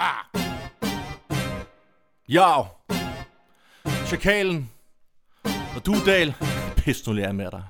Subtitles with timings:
[0.00, 0.24] Ah.
[2.28, 2.66] Ja!
[4.06, 4.70] Chakalen.
[5.76, 6.34] Og du, Dal.
[6.76, 7.62] Pis nu lærer med dig.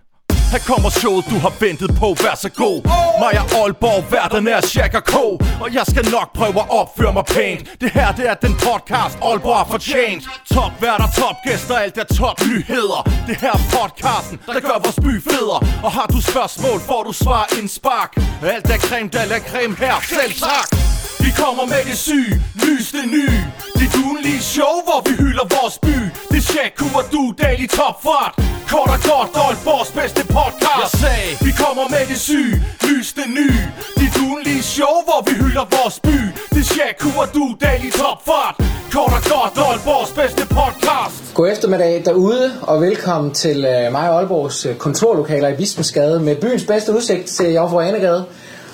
[0.52, 2.82] Her kommer showet, du har ventet på, vær så god
[3.20, 5.14] Mig og Aalborg, verden er og K
[5.62, 9.18] Og jeg skal nok prøve at opføre mig pænt Det her, det er den podcast,
[9.22, 10.22] Aalborg har fortjent
[10.54, 15.00] Top værter, top gæster, alt er top nyheder Det her er podcasten, der gør vores
[15.06, 18.10] by federe Og har du spørgsmål, får du svar en spark
[18.42, 22.86] Alt er creme, der er creme her, selv tak vi kommer med det syge, lys
[22.96, 23.40] det nye
[23.80, 25.96] Det dunlige show, hvor vi hylder vores by.
[26.32, 28.32] Det Shaku og du, daily topfart.
[28.72, 30.80] Kort og godt, Aalborgs bedste podcast.
[30.84, 32.54] Jeg sagde, vi kommer med det syge,
[32.88, 33.62] lys det nye
[34.00, 36.18] Det dunlige show, hvor vi hylder vores by.
[36.56, 38.54] Det Shaku og du, daily topfart.
[38.94, 41.18] Kort og godt, Aalborgs bedste podcast.
[41.34, 46.36] God eftermiddag derude, og velkommen til uh, mig og Aalborgs uh, kontorlokaler i Bispensgade med
[46.36, 48.24] byens bedste udsigt til Jomfru Anegade.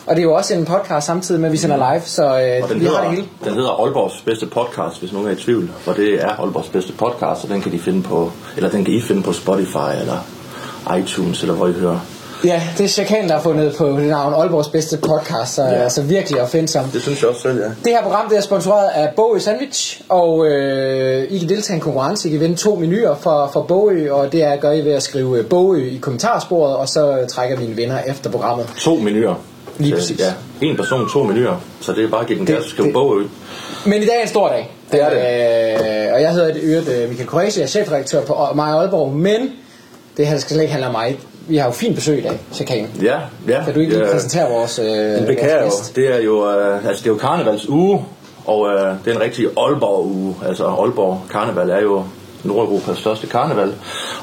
[0.06, 2.80] Og det er jo også en podcast samtidig med, at vi sender live, så den
[2.80, 3.24] vi har det hedder, hele.
[3.44, 5.70] den hedder Aalborgs bedste podcast, hvis nogen er i tvivl.
[5.86, 8.94] Og det er Aalborgs bedste podcast, og den kan, de finde på, eller den kan
[8.94, 10.18] I finde på Spotify eller
[10.98, 11.98] iTunes, eller hvor I hører.
[12.44, 15.68] Ja, det er Chakan, der har fundet på det navn Aalborgs bedste podcast, så ja.
[15.68, 16.84] Altså virkelig opfindsom.
[16.84, 17.64] Det synes jeg også selv, ja.
[17.64, 21.76] Det her program det er sponsoreret af Bogø Sandwich, og øh, I kan deltage i
[21.76, 22.28] en konkurrence.
[22.28, 25.02] I kan vinde to menuer for, for Bogø, og det er, gør I ved at
[25.02, 28.66] skrive øh, Bogø i kommentarsporet, og så trækker vi en vinder efter programmet.
[28.78, 29.34] To menuer.
[29.78, 30.20] Lige Så, præcis.
[30.20, 31.56] Ja, en person, to menuer.
[31.80, 33.28] Så det er bare at give den gas og skrive bog ud.
[33.86, 34.70] Men i dag er en stor dag.
[34.92, 35.16] Det er det.
[36.06, 39.12] Øh, og jeg hedder i øvrigt øh, Michael Koresi, jeg er chefredaktør på mig Aalborg,
[39.12, 39.50] men
[40.16, 41.18] det her skal slet ikke handle om mig.
[41.48, 42.88] Vi har jo fint besøg i dag, Chakan.
[43.02, 43.64] Ja, ja.
[43.64, 44.12] Kan du ikke lige ja.
[44.12, 45.70] præsentere vores, øh, Det kan jeg jo.
[45.96, 48.04] Det er jo, øh, altså det er jo karnevals uge,
[48.46, 50.34] og øh, det er en rigtig Aalborg uge.
[50.48, 52.04] Altså Aalborg Karneval er jo
[52.44, 53.74] Nordeuropas største karneval.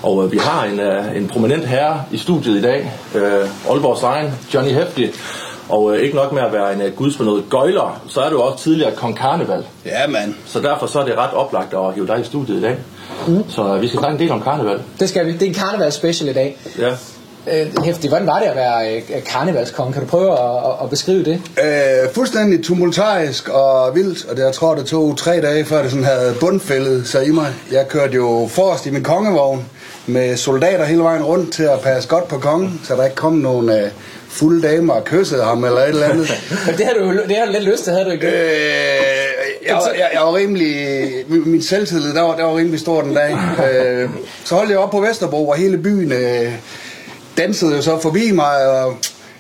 [0.03, 4.03] Og øh, vi har en, øh, en prominent herre i studiet i dag, øh, Aalborgs
[4.03, 5.07] egen Johnny Hefti.
[5.69, 8.63] Og øh, ikke nok med at være en øh, gudsbenået gøjler, så er du også
[8.63, 9.63] tidligere kong karneval.
[9.85, 10.33] Ja, mand.
[10.45, 12.77] Så derfor så er det ret oplagt at hive dig i studiet i dag.
[13.27, 13.49] Mm.
[13.49, 14.81] Så øh, vi skal snakke en del om karneval.
[14.99, 15.33] Det skal vi.
[15.33, 16.57] Det er en karneval special i dag.
[16.79, 16.95] Ja.
[17.47, 19.93] Øh, Hæftig, hvordan var det at være øh, karnevalskong?
[19.93, 21.41] Kan du prøve at, at, at beskrive det?
[21.63, 25.91] Øh, fuldstændig tumultarisk og vildt, og det, jeg tror, det tog tre dage, før det
[25.91, 27.53] sådan havde bundfældet sig i mig.
[27.71, 29.65] Jeg kørte jo forrest i min kongevogn
[30.07, 33.33] med soldater hele vejen rundt til at passe godt på kongen, så der ikke kom
[33.33, 33.89] nogen øh,
[34.29, 36.27] fulde damer og kyssede ham eller et eller andet.
[36.77, 38.33] Det har du, det har du lidt lyst til, havde du ikke det?
[38.33, 38.51] Øh,
[39.67, 40.75] jeg, var, jeg, jeg var rimelig...
[41.27, 43.37] Min min selvtillid, der var, der var rimelig stor den dag.
[43.73, 44.09] Øh,
[44.45, 46.51] så holdt jeg op på Vesterbro, og hele byen øh,
[47.37, 48.95] dansede jo så forbi mig, og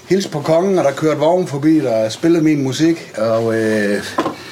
[0.09, 3.55] hilste på kongen, og der kørte vogn forbi, der spillede min musik, og...
[3.55, 4.01] Øh,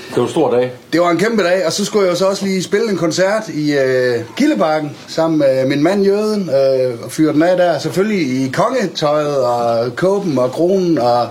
[0.09, 0.71] Det var en stor dag.
[0.93, 2.97] det var en kæmpe dag, og så skulle jeg jo så også lige spille en
[2.97, 7.79] koncert i øh, Kildebakken sammen med min mand Jøden øh, og fyre den af der.
[7.79, 11.27] Selvfølgelig i kongetøjet og kåben og kronen og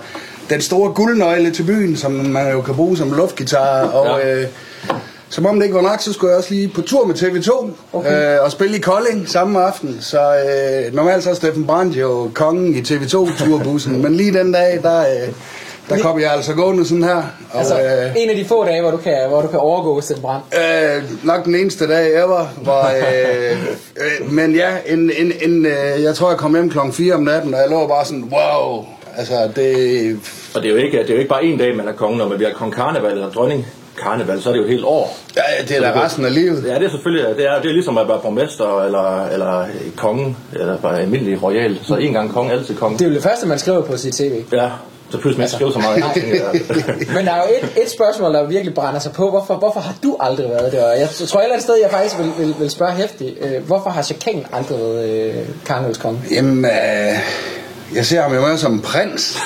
[0.51, 3.81] den store guldnøgle til byen, som man jo kan bruge som luftgitar.
[3.89, 4.35] Og Ja.
[4.37, 4.47] øh,
[5.31, 7.71] som om det ikke var nok, så skulle jeg også lige på tur med TV2
[7.93, 8.37] okay.
[8.37, 9.99] øh, og spille i Kolding samme aften.
[10.01, 14.81] Så øh, normalt så er Steffen Brandt jo kongen i TV2-turbussen, men lige den dag,
[14.83, 15.01] der...
[15.01, 15.29] Øh,
[15.89, 17.17] der kom jeg altså gående sådan her.
[17.53, 20.01] Og, Altså, øh, en af de få dage, hvor du kan, hvor du kan overgå
[20.01, 20.45] Sten Brandt.
[20.55, 23.59] Øh, nok den eneste dag ever, hvor, øh,
[23.97, 27.21] øh, men ja, en, en, en, øh, jeg tror jeg kom hjem klokken 4 om
[27.21, 28.85] natten, og jeg lå bare sådan, wow,
[29.17, 30.21] altså det,
[30.55, 32.19] Og det er jo ikke, det er jo ikke bare en dag, man er konge,
[32.19, 33.67] når man bliver kong karneval eller dronning
[34.03, 35.17] karneval, så er det jo et helt år.
[35.37, 36.65] ja, det er da resten af livet.
[36.67, 39.67] Ja, det er selvfølgelig, det er, det er ligesom at være borgmester eller, eller
[39.97, 41.79] konge, eller bare almindelig royal.
[41.83, 42.99] Så en gang konge, altid konge.
[42.99, 44.43] Det er jo det første, man skriver på sit tv.
[44.53, 44.71] Ja,
[45.11, 46.05] så pludselig ikke skrive så meget.
[47.17, 49.31] Men der er jo et, et spørgsmål, der virkelig brænder sig på.
[49.31, 50.93] Hvorfor, hvorfor har du aldrig været der?
[50.93, 53.39] Jeg tror et eller andet sted, jeg faktisk vil, vil, vil spørge hæftigt.
[53.41, 55.35] Øh, hvorfor har Chakan aldrig været øh,
[55.67, 56.21] karnevalskonge?
[56.31, 56.71] Jamen, øh,
[57.95, 59.23] jeg ser ham jo mere som prins.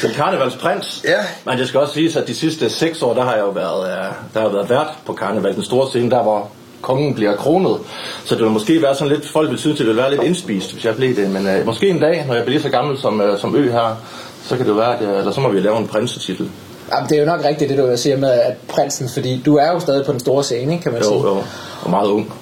[0.00, 1.00] Som karnevalsprins.
[1.04, 1.18] Ja.
[1.44, 3.86] Men det skal også siges, at de sidste seks år, der har jeg jo været,
[3.88, 3.94] øh,
[4.34, 5.54] der har jeg været vært på karneval.
[5.54, 6.48] Den store scene, der hvor
[6.82, 7.78] kongen bliver kronet.
[8.24, 10.72] Så det vil måske være sådan lidt, folk vil synes, det vil være lidt indspist,
[10.72, 11.30] hvis jeg blev det.
[11.30, 13.70] Men øh, måske en dag, når jeg bliver lige så gammel som, øh, som ø
[13.70, 13.96] her,
[14.44, 16.50] så kan det jo være, at, øh, eller så må vi lave en prinsetitel.
[16.92, 19.72] Jamen, det er jo nok rigtigt, det du siger med at prinsen, fordi du er
[19.72, 21.20] jo stadig på den store scene, ikke, kan man Jo, sige.
[21.20, 21.42] jo,
[21.82, 22.32] og meget ung.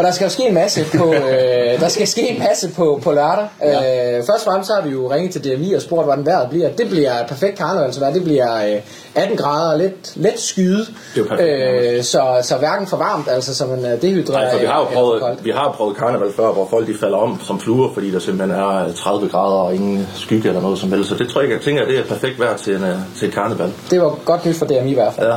[0.00, 3.00] Og der skal jo ske en masse på, øh, der skal ske en masse på,
[3.02, 3.46] på lørdag.
[3.62, 4.18] Ja.
[4.18, 6.50] Øh, først og fremmest så har vi jo ringet til DMI og spurgt, hvordan vejret
[6.50, 6.68] bliver.
[6.68, 8.12] Det bliver et perfekt karnevalsvejr.
[8.12, 8.80] Det bliver øh,
[9.14, 10.86] 18 grader og lidt, let skyde.
[11.14, 14.42] Det er perfekt, øh, så, så hverken for varmt, altså så man er dehydreret.
[14.42, 16.94] Nej, for vi har jo for prøvet, vi har prøvet karneval før, hvor folk de
[17.00, 20.78] falder om som fluer, fordi der simpelthen er 30 grader og ingen skygge eller noget
[20.78, 21.08] som helst.
[21.08, 23.34] Så det tror jeg, jeg tænker, det er perfekt vejr til, en, øh, til et
[23.34, 23.72] karneval.
[23.90, 25.26] Det var godt nyt for DMI i hvert fald.
[25.26, 25.36] Ja.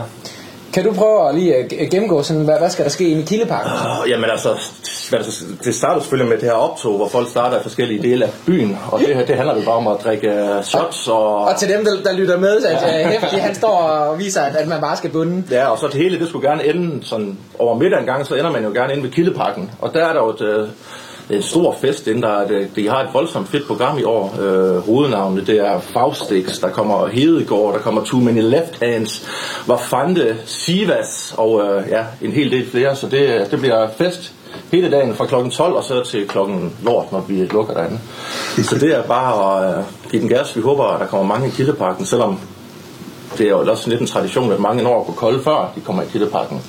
[0.73, 3.71] Kan du prøve at lige at gennemgå, sådan, hvad, hvad skal der ske i Kildeparken?
[3.71, 4.49] Uh, jamen altså,
[5.63, 8.77] det starter selvfølgelig med det her optog, hvor folk starter i forskellige dele af byen,
[8.91, 11.07] og det, det handler jo bare om at drikke uh, shots.
[11.07, 14.41] Og, og til dem, der, der lytter med, at uh, Hæftig, han står og viser,
[14.41, 15.43] at, at man bare skal bunde.
[15.51, 18.35] Ja, og så det hele, det skulle gerne ende sådan over middag en gang, så
[18.35, 19.71] ender man jo gerne inde ved Kildeparken.
[19.81, 20.71] Og der er der jo et,
[21.35, 24.35] en stor fest, inden der, det, de har et voldsomt fedt program i år.
[24.41, 29.27] Øh, hovednavnet, det er Faustix, der kommer Hedegaard, der kommer Too Many Left Hands,
[29.67, 32.95] Vafante, Sivas og øh, ja, en hel del flere.
[32.95, 34.33] Så det, det bliver fest
[34.71, 37.99] hele dagen fra klokken 12 og så til klokken lort, når vi lukker derinde.
[38.63, 40.55] Så det er bare at øh, give den gas.
[40.55, 42.39] Vi håber, at der kommer mange i Kildeparken, selvom
[43.37, 46.03] det er jo også lidt en tradition, at mange når på kolde før de kommer
[46.03, 46.61] i Kildeparken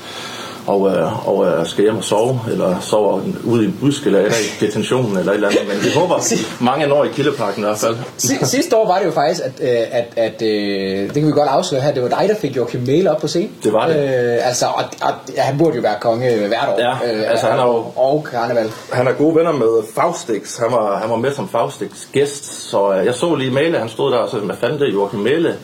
[0.67, 4.19] og, øh, og øh, skal hjem og sove, eller sover ude i en busk, eller,
[4.19, 5.63] eller i detentionen, eller et eller andet.
[5.69, 6.15] Men vi håber,
[6.71, 7.97] mange når i Kildeparken i hvert fald.
[8.45, 11.49] Sidste år var det jo faktisk, at, øh, at, at, at det kan vi godt
[11.49, 13.53] afsløre her, det var dig, der fik Joachim Mail op på scenen.
[13.65, 13.97] Det var det.
[13.97, 16.81] Øh, altså, og, og, ja, han burde jo være konge hvert år.
[16.81, 17.85] Ja, øh, altså han er jo...
[17.97, 18.71] Og karneval.
[18.93, 20.59] Han er gode venner med Faustix.
[20.59, 23.89] Han var, han var med som Faustix gæst, så øh, jeg så lige Male, han
[23.89, 25.57] stod der, og så hvad fanden det, Joachim Male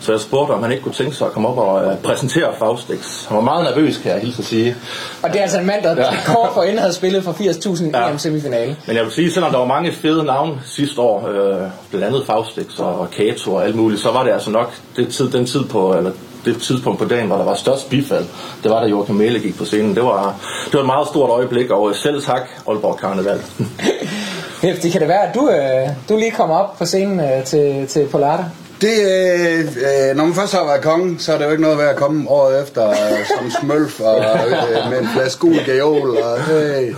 [0.00, 2.48] så jeg spurgte, om han ikke kunne tænke sig at komme op og uh, præsentere
[2.58, 3.24] Faustix.
[3.26, 4.76] Han var meget nervøs, kan jeg hilse at sige.
[5.22, 6.10] Og det er altså en mand, der ja.
[6.26, 8.10] kort for ende havde spillet for 80.000 ja.
[8.10, 8.76] EM semifinale.
[8.86, 12.26] Men jeg vil sige, selvom der var mange fede navne sidste år, øh, blandt andet
[12.26, 15.64] Faustix og Kato og alt muligt, så var det altså nok det tid, den tid
[15.64, 16.10] på, eller
[16.44, 18.24] det tidspunkt på dagen, hvor der var størst bifald,
[18.62, 19.94] det var da Joachim Mæle gik på scenen.
[19.94, 20.36] Det var,
[20.66, 23.40] det var et meget stort øjeblik, og selv tak, Aalborg Karneval.
[24.82, 27.86] det kan det være, at du, øh, du lige kommer op på scenen øh, til,
[27.86, 28.44] til Polata?
[28.80, 31.78] Det, øh, øh, når man først har været konge, så er det jo ikke noget
[31.78, 32.96] ved at komme året efter øh,
[33.38, 36.16] som smølf og øh, med en flaske gul gajol.
[36.16, 36.94] Og, øh,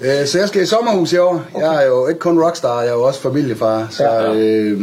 [0.00, 1.42] øh, så jeg skal i sommerhus i år.
[1.54, 1.66] Okay.
[1.66, 3.86] Jeg er jo ikke kun rockstar, jeg er jo også familiefar.
[3.90, 4.80] Så øh,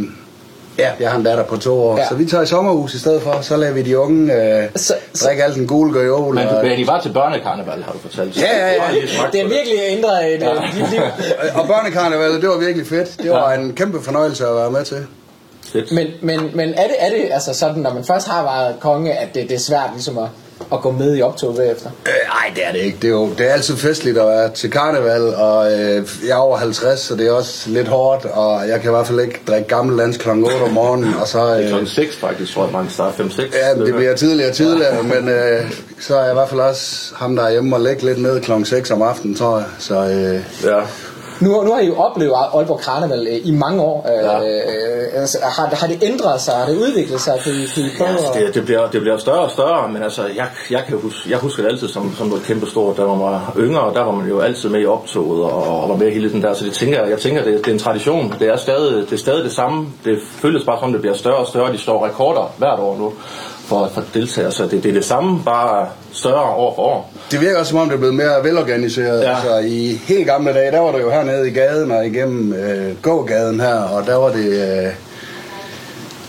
[0.78, 1.98] ja, jeg har en datter på to år.
[1.98, 2.08] Ja.
[2.08, 3.40] Så vi tager i sommerhus i stedet for.
[3.40, 6.34] Så lader vi de unge øh, så, drikke alt den gule gajol.
[6.34, 8.36] Men du, og, de var til børnekarneval, har du fortalt.
[8.36, 9.00] Ja, ja, ja.
[9.32, 10.54] Det er virkelig ændret et ja.
[10.90, 11.00] liv.
[11.54, 13.22] og børnekarneval, det var virkelig fedt.
[13.22, 15.06] Det var en kæmpe fornøjelse at være med til.
[15.72, 15.92] Fedt.
[15.92, 19.12] Men, men, men er, det, er det altså sådan, når man først har været konge,
[19.12, 20.28] at det, det er svært ligesom at,
[20.72, 21.90] at gå med i optoget bagefter?
[22.04, 22.14] Nej,
[22.50, 22.98] øh, det er det ikke.
[23.02, 26.36] Det er, jo, det er altid festligt at være til karneval, og øh, jeg er
[26.36, 29.40] over 50, så det er også lidt hårdt, og jeg kan i hvert fald ikke
[29.48, 30.28] drikke gammel lands kl.
[30.28, 31.14] 8 om morgenen.
[31.20, 31.86] Og så, øh, det er kl.
[31.86, 33.56] 6 faktisk, tror jeg, man starter 5-6.
[33.56, 37.14] Ja, det bliver tidligere og tidligere, men øh, så er jeg i hvert fald også
[37.14, 38.52] ham, der er hjemme og lægge lidt ned kl.
[38.64, 39.66] 6 om aftenen, tror jeg.
[39.78, 40.80] Så, øh, ja.
[41.42, 44.06] Nu, nu har I jo oplevet Aalborg Karneval øh, i mange år.
[44.08, 44.38] Øh, ja.
[44.38, 46.54] Øh, altså, har, har det ændret sig?
[46.54, 47.40] Har det udviklet sig?
[47.44, 50.02] Kan I, kan I prøve ja, det, det, bliver, det bliver større og større, men
[50.02, 52.96] altså, jeg, jeg, kan huske, jeg husker det altid som, som noget kæmpe stort.
[52.96, 55.96] Da man var yngre, der var man jo altid med i optoget og, og var
[55.96, 56.54] med hele den der.
[56.54, 58.34] Så det tænker, jeg tænker, det, det er en tradition.
[58.38, 59.86] Det er, stadig, det er stadig det samme.
[60.04, 61.72] Det føles bare som, det bliver større og større.
[61.72, 63.12] De står rekorder hvert år nu
[63.64, 64.52] for, for deltagere.
[64.52, 67.12] Så det, det er det samme, bare større år for år.
[67.30, 69.22] Det virker også som om, det er blevet mere velorganiseret.
[69.22, 69.34] Ja.
[69.34, 73.02] Altså, I helt gamle dage, der var det jo hernede i gaden og igennem øh,
[73.02, 74.46] gågaden her, og der var det...
[74.46, 74.92] Øh,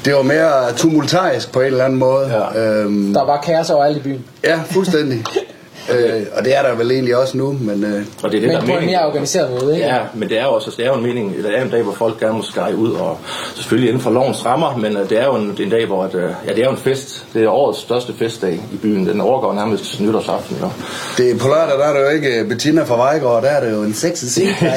[0.05, 2.27] det var mere tumultarisk på en eller anden måde.
[2.55, 2.61] Ja.
[2.61, 4.25] Øhm, der var kaos overalt i byen.
[4.43, 5.23] Ja, fuldstændig.
[5.91, 7.83] øh, og det er der vel egentlig også nu, men...
[7.83, 9.87] Øh, og det er det, men der på en mere organiseret måde, ikke?
[9.87, 11.83] Ja, men det er jo også det er jo en mening, det er en dag,
[11.83, 13.17] hvor folk gerne må skære ud, og
[13.55, 16.15] selvfølgelig inden for lovens rammer, men øh, det er jo en, en dag, hvor at,
[16.15, 17.25] øh, ja, det er jo en fest.
[17.33, 19.07] Det er årets største festdag i byen.
[19.07, 20.69] Den overgår nærmest nytårsaften, jo.
[21.17, 23.83] Det, på lørdag, der er det jo ikke Bettina fra Vejgaard, der er det jo
[23.83, 24.51] en sexy scene,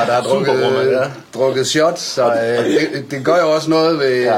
[0.00, 0.60] og der er drukket,
[0.92, 1.02] ja.
[1.34, 4.22] drukket shots, så øh, det, det gør jo også noget ved...
[4.22, 4.36] Ja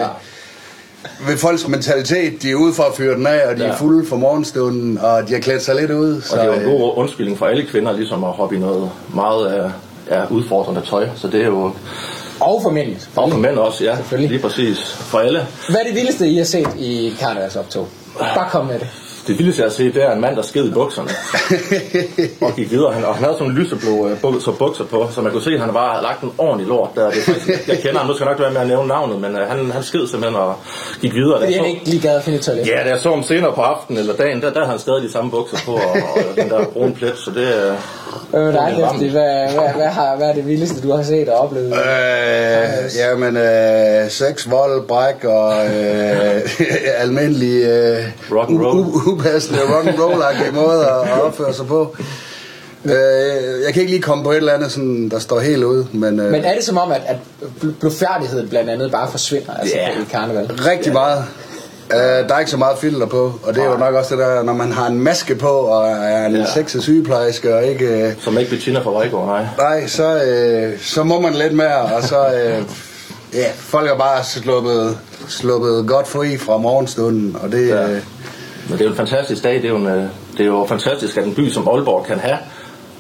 [1.27, 3.69] ved folks mentalitet, de er ude for at fyre den af, og de ja.
[3.69, 6.23] er fulde for morgenstunden, og de har klædt sig lidt ud.
[6.23, 8.59] Så, og det er jo en god undskyldning for alle kvinder, ligesom at hoppe i
[8.59, 9.71] noget meget af,
[10.07, 11.73] af udfordrende tøj, så det er jo...
[12.41, 12.97] Og for mænd.
[13.17, 14.17] Og for mænd også, ja.
[14.17, 14.93] Lige præcis.
[14.93, 15.47] For alle.
[15.69, 17.89] Hvad er det vildeste, I har set i karnevalsoptog?
[18.19, 18.89] Bare kom med det
[19.29, 21.11] det vildeste jeg har set, det er en mand, der sked i bukserne.
[22.47, 22.93] og gik videre.
[22.93, 24.09] Han, og han havde sådan en lyseblå
[24.41, 26.91] så bukser på, så man kunne se, at han bare havde lagt en ordentlig lort
[26.95, 27.11] der.
[27.11, 29.35] Det faktisk, jeg kender ham, nu skal jeg nok være med at nævne navnet, men
[29.35, 30.55] uh, han, han sked simpelthen og
[31.01, 31.41] gik videre.
[31.41, 32.67] Fordi han ikke lige gad at finde toilet.
[32.67, 35.03] Ja, da jeg så ham senere på aftenen eller dagen, der, der havde han stadig
[35.03, 37.77] de samme bukser på, og, og den der brune plet, så det, uh,
[38.35, 41.39] Øh, dig, Hvad, hvad, hvad, hvad, har, hvad er det vildeste, du har set og
[41.39, 41.73] oplevet?
[41.73, 46.41] Øh, jamen, øh, sex, vold, bræk og øh,
[47.03, 48.79] almindelig øh, rock and roll.
[49.07, 51.97] upassende rock and roll måde at opføre sig på.
[52.85, 52.93] Øh,
[53.65, 55.85] jeg kan ikke lige komme på et eller andet, sådan, der står helt ud.
[55.93, 57.17] Men, øh, men er det som om, at, at
[57.81, 60.03] blodfærdigheden blandt andet bare forsvinder altså, yeah.
[60.03, 60.47] i karneval?
[60.47, 61.25] Rigtig meget.
[61.95, 64.25] Uh, der er ikke så meget filter på, og det er jo nok også det
[64.25, 66.45] der, når man har en maske på, og er en ja.
[66.55, 68.15] sexet sygeplejerske, og ikke...
[68.17, 69.47] Uh, Som ikke betjener for Vejgaard, nej.
[69.59, 70.15] Nej, så,
[70.73, 72.19] uh, så må man lidt mere, og så...
[72.19, 72.65] Uh,
[73.35, 77.69] ja, folk er bare sluppet, sluppet godt fri fra morgenstunden, og det...
[77.69, 77.85] Ja.
[77.85, 77.99] Uh,
[78.69, 79.55] Men det er jo en fantastisk dag.
[79.55, 80.03] Det er jo, en, øh,
[80.33, 82.39] det er jo fantastisk, at en by som Aalborg kan have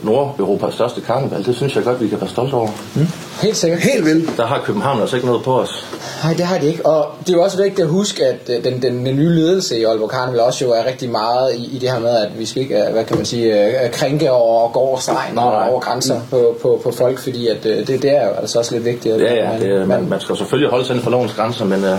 [0.02, 1.45] Nordeuropas største karneval.
[1.45, 2.69] Det synes jeg godt, vi kan være stolte over.
[2.95, 3.07] Mm.
[3.43, 3.81] Helt sikkert.
[3.81, 4.37] Helt vildt.
[4.37, 5.87] Der har København altså ikke noget på os.
[6.25, 6.87] Nej, det har de ikke.
[6.87, 9.78] Og det er jo også vigtigt at huske, at øh, den, den, den nye ledelse
[9.78, 12.47] i Aalborg Karneval også jo er rigtig meget i, i det her med, at vi
[12.47, 15.50] skal ikke, øh, hvad kan man sige, øh, krænke og gå over stregen Nej, og
[15.52, 15.69] nej.
[15.71, 18.73] over grænser på, på, på folk, fordi at, øh, det, det er jo altså også
[18.75, 19.14] lidt vigtigt.
[19.14, 21.33] at Ja, ja, man- det, er- man, man skal selvfølgelig holde sig inden for lovens
[21.33, 21.90] grænser, men uh,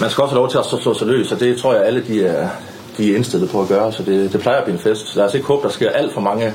[0.00, 1.84] man skal også have lov til at slå, slå sig løs, og det tror jeg
[1.84, 2.48] alle de er,
[2.98, 5.16] de er indstillet på at gøre, så det, det plejer at blive en fest.
[5.16, 6.52] Lad os ikke håbe, der sker alt for mange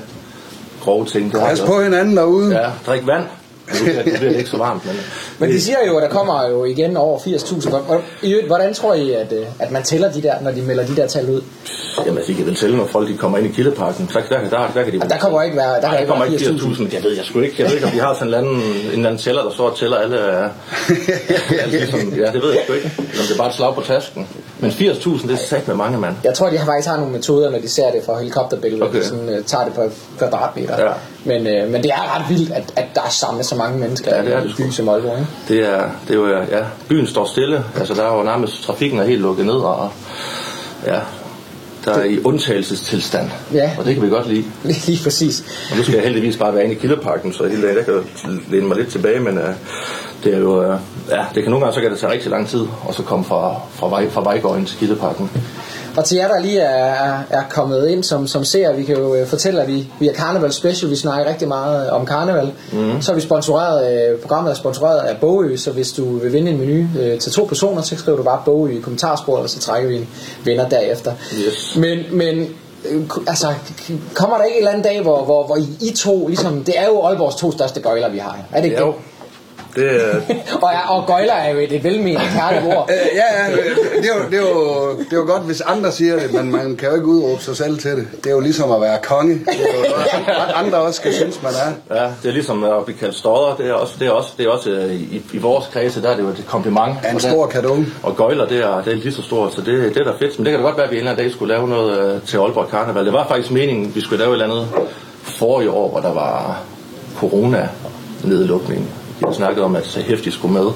[0.80, 1.32] grove ting.
[1.32, 2.56] Pas på hinanden derude.
[2.56, 3.24] Ja, drik vand.
[3.74, 4.96] Nu bliver, nu bliver det ikke så varmt, men...
[5.40, 7.70] Men de siger jo, at der kommer jo igen over 80.000.
[7.70, 10.52] Hvor- hvor- i øvrigt, Hvordan tror I, at, øh, at man tæller de der, når
[10.52, 11.42] de melder de der tal ud?
[12.06, 14.10] Jamen, de kan vel tælle, når folk de kommer ind i Kildeparken.
[14.14, 16.38] Der, der, der, der kan de der kommer ikke være, der Nej, der kommer ikke
[16.46, 16.50] 80.000.
[16.50, 16.94] 80.000.
[16.96, 17.56] Jeg ved jeg sgu ikke.
[17.60, 18.62] Jeg ved ikke, om de har sådan en anden,
[18.94, 20.20] en anden tæller, der står og tæller alle.
[21.62, 22.92] alle ligesom, ja, det ved jeg sgu ikke.
[22.98, 24.28] Om det er bare et slag på tasken.
[24.60, 26.16] Men 80.000, det er sat med mange mand.
[26.24, 29.02] Jeg tror, de har faktisk har nogle metoder, når de ser det fra helikopterbilledet, okay.
[29.02, 29.82] sådan, uh, tager det på
[30.18, 30.86] kvadratmeter.
[30.86, 30.92] Ja.
[31.24, 34.16] Men, uh, men det er ret vildt, at, at der er samlet så mange mennesker
[34.16, 35.20] Ja, det er i en by som Aalborg.
[35.20, 35.30] Ikke?
[35.48, 37.64] Det er, det er jo, ja, byen står stille.
[37.80, 39.90] Altså, der er jo nærmest, trafikken er helt lukket ned, og
[40.86, 41.00] ja,
[41.86, 43.30] der er i undtagelsestilstand.
[43.54, 43.72] Ja.
[43.78, 44.44] Og det kan vi godt lide.
[44.64, 45.44] Lige, lige præcis.
[45.72, 47.94] Og nu skal jeg heldigvis bare være inde i Kildeparken, så hele dagen, der kan
[47.94, 48.04] jeg
[48.52, 49.44] læne mig lidt tilbage, men uh,
[50.24, 52.48] det er jo, uh, ja, det kan nogle gange, så kan det tage rigtig lang
[52.48, 55.30] tid, og så komme fra, fra, vej, fra Vejgård ind til Kildeparken.
[55.98, 58.96] Og til jer, der lige er, er, er kommet ind som, som ser, vi kan
[58.96, 62.52] jo øh, fortælle, at vi, vi er Carnival Special, vi snakker rigtig meget om Carnival.
[62.74, 63.02] Mm.
[63.02, 66.52] Så er vi sponsoreret, øh, programmet er sponsoreret af Bogø, så hvis du vil vinde
[66.52, 69.60] en menu øh, til to personer, så skriver du bare Bogø i kommentarsporet, og så
[69.60, 70.08] trækker vi en
[70.44, 71.14] vinder derefter.
[71.48, 71.76] Yes.
[71.78, 72.48] Men, men
[72.90, 73.48] øh, altså,
[74.14, 76.80] kommer der ikke en eller anden dag, hvor, hvor, hvor I, I to, ligesom, det
[76.80, 78.38] er jo Aalborgs to største gøjler, vi har.
[78.52, 78.96] Er det ikke Jo, det?
[79.76, 80.22] Det er...
[80.62, 82.90] Og, og gøjler er jo et, velmenende kærligt ord.
[82.90, 83.56] Øh, ja, ja,
[84.02, 86.52] det er, jo, det, er jo, det er jo godt, hvis andre siger det, men
[86.52, 88.08] man kan jo ikke udråbe sig selv til det.
[88.24, 89.34] Det er jo ligesom at være konge.
[89.34, 91.96] Det er jo andre også skal synes, man er.
[91.96, 93.56] Ja, det er ligesom at blive kaldt stodder.
[93.56, 96.10] Det er også, det er også, det er også øh, i, i vores kredse, der
[96.10, 96.96] er det jo et kompliment.
[97.04, 97.86] Er en Og stor cadeau.
[98.04, 100.40] Og gøjler, det er, det er lige så stort, så det, det er da fedt.
[100.40, 102.16] Men det kan da godt være, at vi en eller anden dag skulle lave noget
[102.16, 103.06] øh, til Aalborg Karneval.
[103.06, 104.68] Det var faktisk meningen, vi skulle lave et eller andet
[105.22, 106.62] forrige år, hvor der var
[107.18, 108.90] corona-nedlukning.
[109.20, 110.68] Vi har snakket om, at så hæftigt skulle med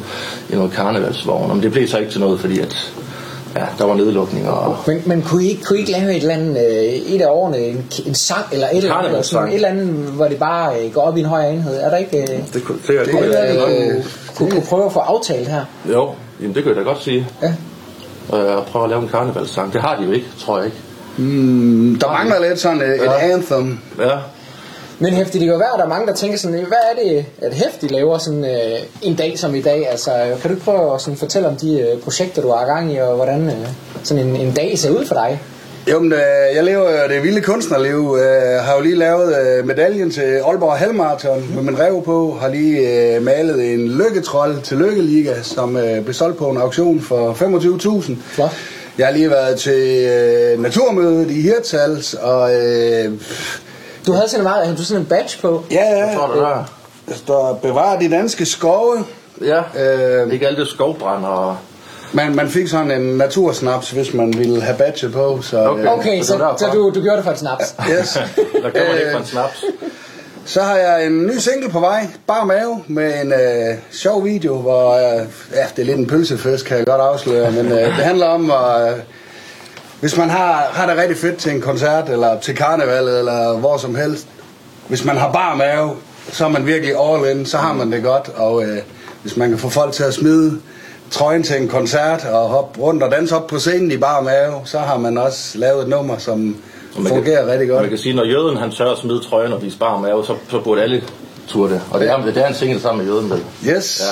[0.49, 1.49] i noget karnevalsvogn.
[1.53, 2.93] Men det blev så ikke til noget, fordi at,
[3.55, 4.49] ja, der var nedlukning.
[4.49, 6.83] Og, Men, men kunne, I, ikke- kunne I ikke lave et eller andet, øh,
[7.15, 9.85] et af årene, en, en sang eller et eller andet, eller sådan, et eller andet,
[9.87, 11.75] hvor det bare øh, går op i en højere enhed?
[11.81, 12.17] Er der ikke...
[12.21, 14.03] Øh, det, kunne- det, det, kunne, det, det, kunne,
[14.35, 15.65] kunne, kunne prøve at få aftalt her?
[15.91, 16.09] jo,
[16.41, 17.27] jamen, det kan jeg da godt sige.
[17.41, 17.53] Ja.
[18.29, 19.73] Og prøve at lave en karnevalssang.
[19.73, 20.77] Det har de jo ikke, tror jeg ikke.
[21.17, 23.79] Mm, der mangler lidt sådan et, et anthem.
[23.99, 24.09] Ja,
[24.99, 27.25] Men hæftigt, det kan være, at der er mange, der tænker sådan, hvad er det,
[27.41, 29.89] at hæftigt laver sådan øh, en dag som i dag?
[29.89, 32.93] Altså, kan du ikke prøve at sådan, fortælle om de øh, projekter, du har gang
[32.93, 33.67] i, og hvordan øh,
[34.03, 35.41] sådan en, en dag ser ud for dig?
[35.91, 36.19] Jo, men øh,
[36.55, 38.17] jeg lever jo det vilde kunstnerliv.
[38.19, 42.37] Øh, har jo lige lavet øh, medaljen til Aalborg Halvmarathon med min rev på.
[42.41, 42.79] Har lige
[43.15, 48.13] øh, malet en lykketrold til Lykkeliga, som øh, blev solgt på en auktion for 25.000.
[48.25, 48.51] Flot.
[48.97, 53.11] Jeg har lige været til øh, naturmødet i Hirtshals, og øh,
[54.07, 55.63] Du havde sådan en meget, du sådan en badge på?
[55.71, 56.63] ja, ja, jeg tror, det er.
[57.09, 59.05] der står bevar de danske skove.
[59.41, 61.57] Ja, Øh, ikke alt det skovbrænd og...
[62.13, 65.41] man, man fik sådan en natursnaps, hvis man ville have badge på.
[65.41, 65.83] Så, Okay.
[65.83, 67.75] øh, Okay, så så, så du, du gjorde det for et snaps?
[67.91, 68.13] yes.
[68.63, 69.63] Der kan man ikke Øh, få en snaps.
[70.45, 74.55] Så har jeg en ny single på vej, Bare Mave, med en øh, sjov video,
[74.57, 77.93] hvor, øh, ja, det er lidt en pølsefest, kan jeg godt afsløre, men øh, det
[77.93, 78.99] handler om, at, øh,
[80.03, 83.77] hvis man har, har det rigtig fedt til en koncert, eller til karnevalet, eller hvor
[83.77, 84.27] som helst,
[84.87, 85.91] hvis man har bare mave,
[86.31, 88.77] så er man virkelig all in, så har man det godt, og øh,
[89.21, 90.59] hvis man kan få folk til at smide
[91.11, 94.53] trøjen til en koncert, og hoppe rundt og danse op på scenen i bare mave,
[94.65, 96.39] så har man også lavet et nummer, som
[96.97, 97.89] man fungerer kan, rigtig Man godt.
[97.89, 100.59] kan sige, når jøden han tør at smide trøjen og vise bare mave, så, så
[100.59, 101.03] burde alle
[101.47, 101.81] turde det.
[101.91, 103.43] Og det er, det er en single sammen med jøden, vel?
[103.67, 104.03] Yes,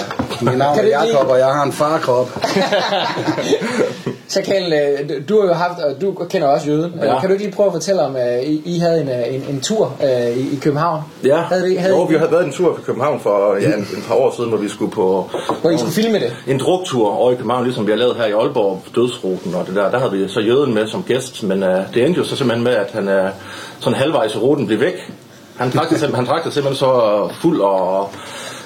[0.41, 2.29] min navn er Jakob, og jeg har en farkrop.
[4.31, 6.93] Så Kjell, øh, du har jo haft, og du kender også jøden.
[7.03, 7.19] Ja.
[7.19, 9.43] Kan du ikke lige prøve at fortælle om, at I, I havde en, øh, en,
[9.49, 11.01] en tur øh, i, i København?
[11.25, 13.73] Ja, Havde I, havde jo, vi havde været en tur på København for ja, en,
[13.79, 15.29] en par år siden, hvor vi skulle på
[15.61, 16.35] Hvor I skulle filme det?
[16.47, 19.75] en druktur over i København, ligesom vi har lavet her i Aalborg, Dødsruten og det
[19.75, 19.91] der.
[19.91, 22.63] Der havde vi så jøden med som gæst, men uh, det endte jo så simpelthen
[22.63, 23.29] med, at han uh,
[23.79, 25.11] sådan halvvejs i ruten blev væk.
[25.57, 28.09] Han trak sig, simpelthen- han trak sig simpelthen så fuld og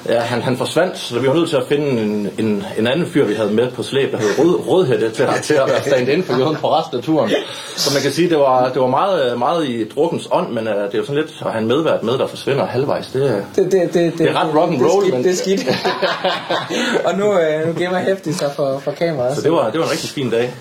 [0.09, 3.05] ja, han, han forsvandt, så vi var nødt til at finde en, en, en anden
[3.07, 5.81] fyr, vi havde med på slæb, der hed Rød, Rødhætte, til, at- til at være
[5.81, 7.31] stand inden for jøden på resten af turen.
[7.75, 10.73] Så man kan sige, det var, det var meget, meget i drukkens ånd, men uh,
[10.73, 13.07] det er jo sådan lidt at have en medvært med, der forsvinder halvvejs.
[13.07, 15.35] Det, er- Det, det, det, Det er ret rock and roll, det, men- det er
[15.35, 15.65] skidt.
[17.07, 19.35] og nu, øh, nu gemmer hæftigt sig for, for kameraet.
[19.35, 20.53] så det var, det var en rigtig fin dag.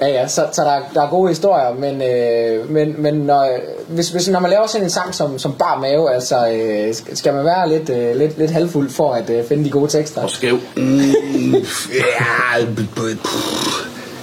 [0.00, 3.58] Ja, ja, så, så der, der er gode historier, men, øh, men, men når,
[3.88, 7.34] hvis, hvis, når man laver sådan en sang som, som Bar Mave, altså, øh, skal
[7.34, 10.22] man være lidt, øh, lidt, lidt halvfuld for at øh, finde de gode tekster?
[10.22, 10.58] Og skæv.
[10.76, 11.54] Mm,
[11.94, 12.66] ja,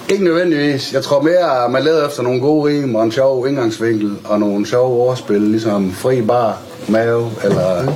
[0.10, 0.94] ikke nødvendigvis.
[0.94, 4.40] Jeg tror mere, at man leder efter nogle gode rim og en sjov indgangsvinkel og
[4.40, 6.58] nogle sjove ordspil, ligesom fri bar,
[6.90, 7.92] mave, eller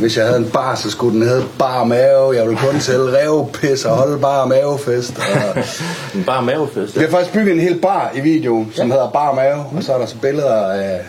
[0.00, 2.36] hvis jeg havde en bar, så skulle den hedde bar mave.
[2.36, 5.18] Jeg ville kun sælge revpis og holde bar mavefest.
[5.18, 5.62] Og
[6.14, 6.96] En bare mavefest.
[6.96, 9.94] vi har faktisk bygget en hel bar i videoen, som hedder Bar Mave, og så
[9.94, 11.00] er der så billeder af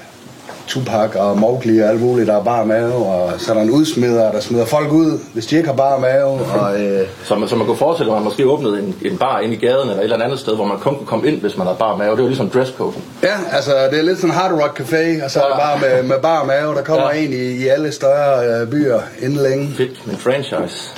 [0.68, 3.70] Tupac og Mowgli og alt muligt, der er bar mave, og så er der en
[3.72, 7.50] udsmider, der smider folk ud, hvis de ikke har bar mave, og øh, Så man,
[7.50, 9.98] så man kunne forestille, at man måske åbnede en, en bar ind i gaden eller
[9.98, 12.12] et eller andet sted, hvor man kun kunne komme ind, hvis man havde bar mave.
[12.16, 12.94] Det var ligesom dresscode.
[13.24, 15.80] Ja, altså det er lidt sådan en hard rock café, og så er det bare
[15.80, 17.18] med, med bar mave, der kommer Ja.
[17.18, 17.24] ja.
[17.26, 19.74] en i, i alle større øh, byer inden længe.
[19.78, 20.92] Fedt, en franchise.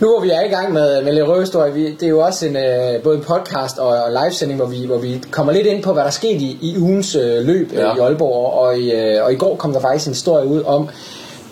[0.00, 2.46] Nu hvor vi er i gang med, med lidt røverhistorie, vi, det er jo også
[2.46, 5.82] en, øh, både en podcast og, og livesending, hvor vi, hvor vi kommer lidt ind
[5.82, 7.80] på, hvad der skete i, i ugens øh, løb ja.
[7.80, 7.90] Ja.
[7.90, 8.52] øh, i Aalborg.
[8.52, 10.88] Og i, øh, og i går kom der faktisk en historie ud om,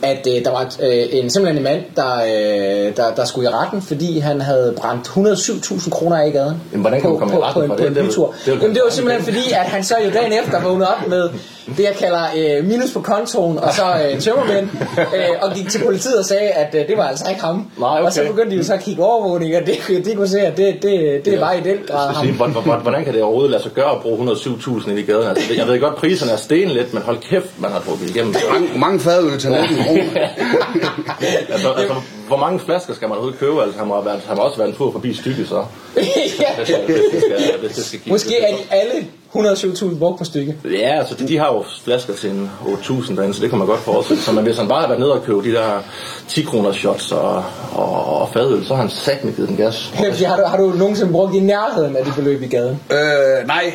[0.03, 3.53] at øh, der var øh, en, simpelthen en mand, der, øh, der, der skulle i
[3.53, 6.61] retten, fordi han havde brændt 107.000 kroner af i gaden.
[6.73, 7.89] Jamen, hvordan kan på, man komme i på, retten på, en, for på det?
[7.91, 8.35] en Det bytur.
[8.45, 11.09] det vel- Jamen, det var simpelthen fordi, at han så jo dagen efter vågnede op
[11.09, 11.29] med
[11.67, 14.69] det, jeg kalder øh, minus på kontoen, og så øh, tømmermænd,
[15.17, 17.71] øh, og gik til politiet og sagde, at øh, det var altså ikke ham.
[17.79, 18.03] Nej, okay.
[18.03, 20.57] Og så begyndte de jo så at kigge overvågning, og det, de kunne se, at
[20.57, 22.37] det, det, det var i den grad skal sige, ham.
[22.37, 25.29] hvordan, hvordan, hvordan kan det overhovedet lade sig gøre at bruge 107.000 ind i gaden?
[25.29, 28.35] Altså, jeg ved godt, priserne er sten lidt, men hold kæft, man har drukket igennem.
[28.53, 30.29] Mange, mange fadøl til 19 kroner.
[31.49, 31.95] altså, altså,
[32.33, 33.63] hvor mange flasker skal man overhovedet købe?
[33.63, 35.57] Altså, han må, have været, han må også være en tur forbi stykket, så.
[35.97, 36.03] ja.
[36.57, 38.13] Hvis, det- hvis, det skal, hvis det skal give.
[38.13, 40.57] Måske er de alle 107.000 brugt på stykke.
[40.65, 43.67] Ja, altså de, de har jo flasker til en 8.000 derinde, så det kan man
[43.69, 44.35] godt forestille sig.
[44.35, 45.81] Men hvis han bare har været nede og købe de der
[46.29, 49.93] 10 kroner shots og, og, og fadøl, så har han sagt med givet den gas.
[50.13, 52.81] Fordi har, du, har du nogensinde brugt i nærheden af de beløb i gaden?
[52.93, 53.73] øh, nej,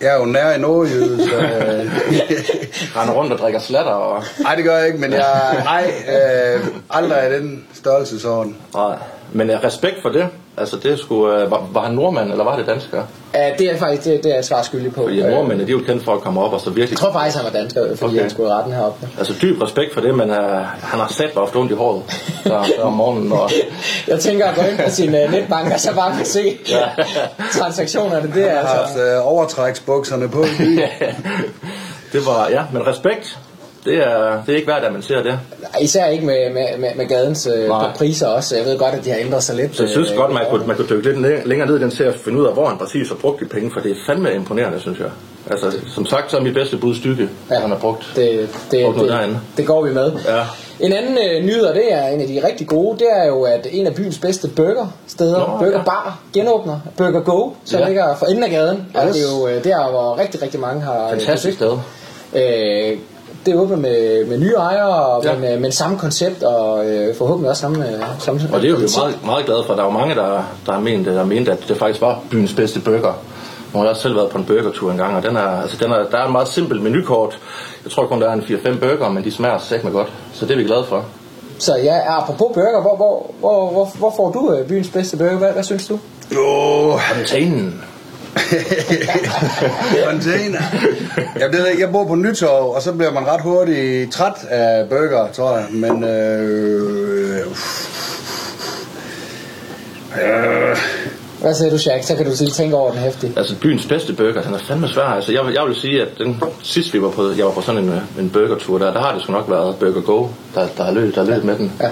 [0.00, 1.36] jeg er jo nær i Nordjyde, så...
[1.36, 1.92] Øh,
[2.96, 4.22] Render rundt og drikker slatter og...
[4.42, 5.62] nej, det gør jeg ikke, men jeg...
[5.64, 8.56] Nej, øh, aldrig i den størrelsesorden.
[8.74, 8.96] Nej.
[9.32, 10.28] Men uh, respekt for det.
[10.56, 13.02] Altså det skulle, uh, var, var han nordmand, eller var det dansker?
[13.34, 15.02] Ja, det er faktisk det, det er jeg svar skyldig på.
[15.02, 16.90] Fordi Øh, nordmændene, de er jo kendt for at komme op og så virkelig...
[16.90, 18.20] Jeg tror faktisk, han var dansker, fordi Okay.
[18.20, 19.08] han skulle retten heroppe.
[19.18, 22.02] Altså dyb respekt for det, men uh, han har sat mig ofte ondt i håret
[22.44, 23.32] der, der om morgenen.
[23.32, 23.50] Og,
[24.08, 26.58] Jeg tænker at gå ind på sin uh, netbank, og så bare kan se
[27.52, 28.32] transaktionerne.
[28.34, 29.04] Det er Jeg har haft altså...
[29.04, 30.44] øh, overtræksbukserne på
[32.12, 33.38] det var, ja, men respekt.
[33.84, 35.38] Det er, det er ikke værd, at man ser det.
[35.80, 38.56] Især ikke med, med, med, med gadens øh, priser også.
[38.56, 39.76] Jeg ved godt, at de har ændret sig lidt.
[39.76, 41.82] Så jeg synes øh, godt, man kunne, man kunne dykke lidt læ- længere ned i
[41.82, 43.90] den til at finde ud af, hvor han præcis har brugt de penge, for det
[43.90, 45.08] er fandme imponerende, synes jeg.
[45.50, 47.58] Altså, som sagt, så er mit bedste bud stykke, ja.
[47.60, 48.12] han har brugt.
[48.16, 49.38] Det, det, Brugt det, derinde.
[49.56, 50.12] det går vi med.
[50.26, 50.42] Ja.
[50.80, 53.66] En anden øh, nyhed, det er en af de rigtig gode, det er jo, at
[53.70, 55.84] en af byens bedste burgersteder, Nå, Burger.
[55.84, 56.78] Bar, genåbner.
[56.96, 57.86] Burger Go, som Ja.
[57.86, 58.86] ligger for enden af gaden.
[58.94, 59.14] Og Yes.
[59.16, 61.72] det er jo øh, der, hvor rigtig, rigtig mange har øh, Fantastisk sted.
[62.34, 62.98] Øh,
[63.46, 65.36] det er med, med nye ejere, og Ja.
[65.38, 68.76] men, men samme koncept, og øh, forhåbentlig også samme, øh, samme Og det er jo
[68.76, 69.74] vi meget, meget glade for.
[69.74, 72.52] Der er jo mange, der, der har ment, der mente, at det faktisk var byens
[72.52, 73.12] bedste burger.
[73.72, 75.76] Nu har jeg også selv været på en burgertur en gang, og den er, altså
[75.80, 77.38] den er, der er en meget simpel menukort.
[77.84, 80.12] Jeg tror kun, der er en 4-5 burger, men de smager sæt med godt.
[80.34, 81.04] Så det er vi glade for.
[81.58, 85.36] Så ja, apropos burger, hvor, hvor, hvor, hvor, hvor får du øh, byens bedste burger?
[85.36, 85.98] Hvad, hvad synes du?
[86.40, 87.82] Åh, Fontænen.
[90.06, 90.62] container.
[91.40, 94.88] Jamen, det ved jeg, bor på Nytorv, og så bliver man ret hurtigt træt af
[94.88, 95.66] burger, tror jeg.
[95.70, 97.36] Men øh,
[100.22, 100.76] øh,
[101.40, 102.04] Hvad siger du, Jack?
[102.04, 103.38] Så kan du lige tænke over den hæftigt.
[103.38, 105.02] Altså byens bedste burger, den er fandme svær.
[105.04, 107.60] Altså jeg, vil- jeg vil sige, at den sidst vi var på, jeg var på
[107.60, 110.66] sådan en, øh, en burgertur der, der har det sgu nok været Burger Go, der,
[110.76, 111.72] der har løbet, der har løbet med den.
[111.80, 111.88] Ja.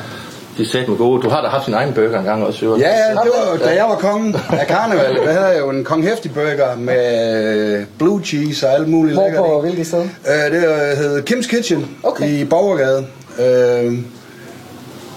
[0.58, 1.22] De sagde med gode.
[1.22, 2.76] Du har da haft din egen burger en gang også, jo.
[2.76, 5.84] ja, ja, det var, da jeg var kongen af karneval, der havde jeg jo en
[5.84, 9.60] kong hæftig burger med blue cheese og alt muligt Hvor lækkert på i.
[9.60, 10.00] hvilket sted?
[10.02, 12.28] Øh, det øh, hed Kim's Kitchen Okay.
[12.28, 13.06] i Borgergade.
[13.40, 13.98] Øh,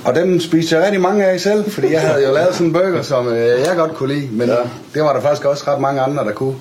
[0.06, 2.74] og dem spiste jeg rigtig mange af selv, fordi jeg havde jo lavet sådan en
[2.74, 4.56] burger, som øh, jeg godt kunne lide, men ja.
[4.94, 6.56] det var der faktisk også ret mange andre, der kunne.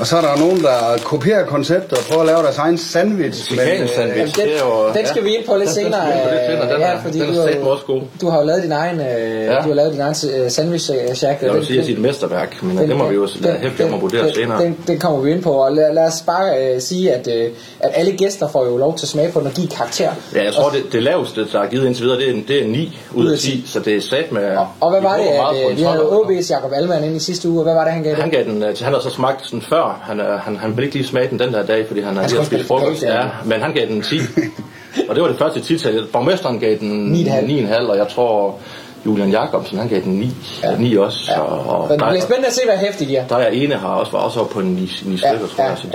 [0.00, 3.44] Og så er der nogen, der kopierer konceptet og prøver at lave deres egen sandwich.
[3.44, 3.98] Chicken sandwich.
[3.98, 6.02] Jamen, den, det er jo- den skal vi ind på lidt Den senere.
[6.02, 6.72] skal vi ind på lidt senere.
[6.72, 8.02] Den ja, er- fordi den er du, har satme jo- også god.
[8.20, 9.54] du har jo lavet din egen, øh, ja.
[9.64, 11.42] du har lavet din egen øh, sandwich, øh, Jack.
[11.42, 13.58] Jeg vil Den- sige, at det er et mesterværk, men det må vi jo lade
[13.58, 14.62] hæftigt om at vurdere den, senere.
[14.62, 17.50] Den, den kommer vi ind på, og lad, lad os bare øh, sige, at, øh,
[17.80, 20.10] at alle gæster får jo lov til at smage på den og give karakter.
[20.34, 22.62] Ja, jeg tror, det, det laveste, der er givet indtil videre, det er, en- det
[22.62, 24.56] er 9 ud af 10, så det er sat med...
[24.56, 26.00] Og, og hvad var det, at øh, vi havde.
[26.02, 28.30] OB's Jacob Alman ind i sidste uge, og hvad var det, han gav Han den?
[28.30, 29.89] gav den, øh, til- han har så smagt den før.
[30.02, 32.28] Han, er- han, han vil ikke lige smage den den der dag, fordi han har
[32.28, 33.02] lige spist frokost.
[33.02, 33.22] ja.
[33.44, 34.18] Men han gav den 10.
[35.08, 36.06] og det var det første tital.
[36.12, 37.28] Borgmesteren gav den 9,5.
[37.74, 38.58] 9,5, og jeg tror
[39.06, 40.30] Julian Jacobsen, han gav den 9,
[40.62, 40.76] ja.
[40.78, 41.18] 9 også.
[41.28, 41.40] Ja.
[41.40, 43.24] Og, og det bliver spændende at se, hvad hæftig giver.
[43.28, 45.64] der er ene har også, var også oppe på en 9, 9 stykker, Ja, tror
[45.64, 45.70] jeg.
[45.70, 45.94] ja, Så det,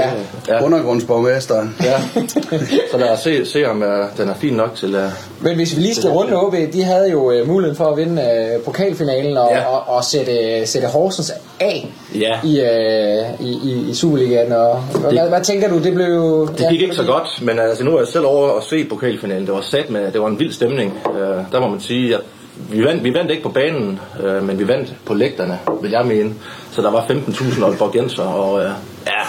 [0.49, 0.55] ja.
[0.55, 0.63] ja.
[0.65, 1.75] Undergrundsborgmesteren.
[1.83, 1.99] Ja.
[2.91, 3.87] Så lad os se, se om uh,
[4.17, 4.95] den er fin nok til...
[4.95, 5.01] Uh,
[5.43, 8.21] Men hvis vi lige skal runde OB, de havde jo uh, muligheden for at vinde
[8.57, 9.57] uh, pokalfinalen og, Ja.
[9.59, 9.65] ja.
[9.65, 12.39] og, og sætte, sætte Horsens af Ja.
[12.43, 14.51] i, uh, i, i, i Superligaen.
[14.51, 16.45] Og, hvad, hvad tænker du, det blev jo...
[16.45, 19.45] Det gik ikke så godt, men altså, nu er jeg selv over at se pokalfinalen.
[19.45, 20.93] Det var sat med, det var en vild stemning.
[21.09, 21.15] Uh,
[21.51, 22.21] der må man sige, at
[22.69, 26.05] vi vandt, vi vandt ikke på banen, uh, men vi vandt på lægterne, vil jeg
[26.05, 26.33] mene.
[26.71, 28.61] Så der var 15.000 Aalborgenser, og uh,
[29.05, 29.23] ja,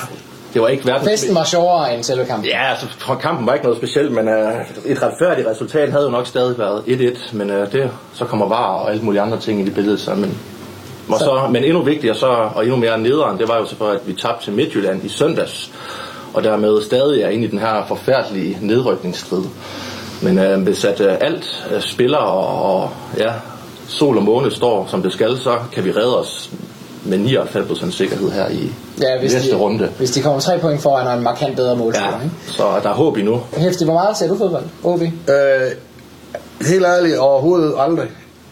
[0.55, 1.09] det var ikke verdens...
[1.09, 2.49] Festen var sjovere end selve kampen.
[2.49, 2.87] Ja, altså,
[3.21, 4.35] kampen var ikke noget specielt, men uh,
[4.85, 8.75] et retfærdigt resultat havde jo nok stadig været 1-1, men uh, det, så kommer VAR
[8.75, 10.39] og alle mulige andre ting i det billede, så, men,
[11.09, 14.09] og så, men endnu vigtigere så, og endnu mere nederen, det var jo selvfølgelig, at
[14.09, 15.73] vi tabte til Midtjylland i søndags,
[16.35, 19.45] og dermed stadig er inde i den her forfærdelige nedrykningsstrid.
[20.23, 23.33] Men øh, hvis at øh, alt øh, spiller, og, og ja,
[23.89, 26.51] sol og måne står som det skal, så kan vi redde os
[27.05, 28.71] med 99% sikkerhed her i
[29.03, 29.89] Ja, hvis næste de, runde.
[29.99, 32.23] Hvis de kommer tre point foran og en markant bedre Ja, målscorer.
[32.25, 32.35] ikke?
[32.47, 33.41] så der er håb endnu.
[33.57, 34.65] Hæftig, hvor meget ser du fodbold?
[34.85, 35.01] OB?
[35.03, 35.09] Øh,
[36.69, 38.09] helt ærligt, overhovedet aldrig.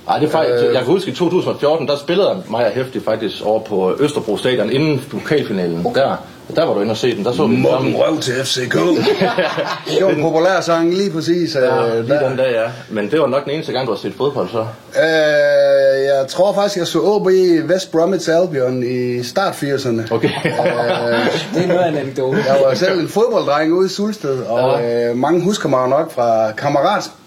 [0.08, 0.74] Ej, det er faktisk, Øh.
[0.74, 5.04] jeg kan huske i 2014, der spillede mig hæftig faktisk over på Østerbro Stadion inden
[5.10, 5.86] pokalfinalen.
[5.86, 6.00] Okay.
[6.00, 6.16] Der,
[6.56, 7.24] der var du inde og se den.
[7.24, 7.96] Der så vi Morten sammen.
[7.96, 8.74] Røv til FCK.
[8.74, 11.54] det var en populær sang lige præcis.
[11.54, 12.28] Ja, øh, lige der.
[12.28, 12.62] den dag, ja.
[12.90, 14.58] Men det var nok den eneste gang, du har set fodbold, så.
[14.58, 20.14] Øh, jeg tror faktisk, jeg så OB i West Bromwich Albion i start 80'erne.
[20.14, 20.28] Okay.
[20.28, 20.44] Øh,
[21.54, 22.38] Det er noget af en anekdote.
[22.48, 25.08] jeg var selv en fodbolddreng ude i Sulsted, og Ja.
[25.10, 26.50] øh, mange husker mig nok fra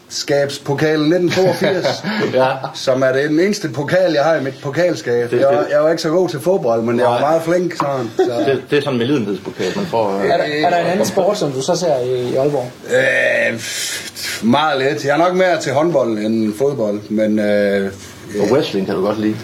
[0.10, 2.48] kammeratskabspokalen 1982, ja.
[2.74, 5.32] som er den eneste pokal, jeg har i mit pokalskab.
[5.32, 7.30] Det- Jeg, var- det- jeg var ikke så god til fodbold, men jeg var Nej.
[7.30, 8.10] meget flink sådan.
[8.18, 8.24] Så.
[8.46, 10.18] Det, det er sådan en medlidenhedspokal, man får.
[10.20, 10.26] Øh.
[10.30, 12.72] Er der, er der en anden sport, som du så ser i, i Aalborg?
[12.90, 13.60] Øh,
[14.50, 15.06] meget let.
[15.06, 17.92] Jeg er nok mere til håndbold end fodbold, men øh,
[18.40, 19.36] Og wrestling kan du godt lide.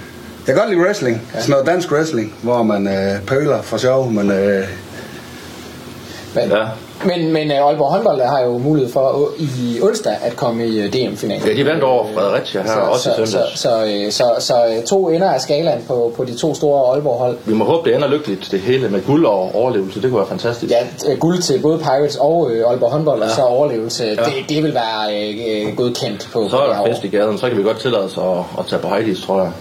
[0.48, 1.22] jeg kan godt lide wrestling.
[1.34, 4.64] Sådan noget dansk wrestling, hvor man øh, pøler for sjov, men øh,
[6.36, 6.66] Men, Ja.
[7.06, 10.86] Men, men uh, Aalborg håndbold har jo mulighed for i onsdag at komme i uh,
[10.86, 11.48] DM-finalen.
[11.48, 13.60] Ja, de vandt over Fredericia her, så, også i så, så, søndags.
[13.60, 17.38] så, øh, så, så øh, to ender af skalaen på, på de to store Aalborg-hold.
[17.46, 20.02] Vi må håbe, det ender lykkeligt, det hele med guld og overlevelse.
[20.02, 20.74] Det kunne være fantastisk.
[20.74, 23.26] Ja, øh, guld til både Pirates og øh, Aalborg håndbold, ja.
[23.26, 24.04] og så overlevelse.
[24.06, 24.12] Ja.
[24.12, 27.50] Det, det vil være øh, øh, godkendt på, Så er der fest i gaden, så
[27.50, 29.52] kan vi godt tillade os at, at tage på Heidi's, tror jeg.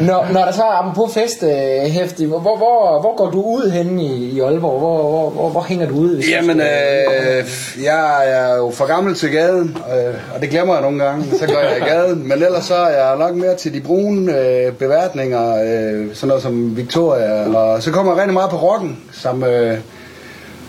[0.08, 3.42] når, når der så er på fest, øh, hæftig, hvor, hvor, hvor, hvor går du
[3.42, 4.78] ud henne i, i Aalborg?
[4.78, 6.14] Hvor, hvor, hvor, hvor hænger du ud?
[6.14, 7.44] hvis Jamen, øh,
[7.82, 11.46] jeg er jo for gammel til gaden, øh, og det glemmer jeg nogle gange, så
[11.46, 12.28] går jeg i gaden.
[12.28, 16.42] Men ellers så er jeg nok mere til de brune øh, beværtninger, øh, sådan noget
[16.42, 17.56] som Victoria.
[17.56, 19.44] Og så kommer jeg rigtig meget på rocken, som...
[19.44, 19.78] Øh,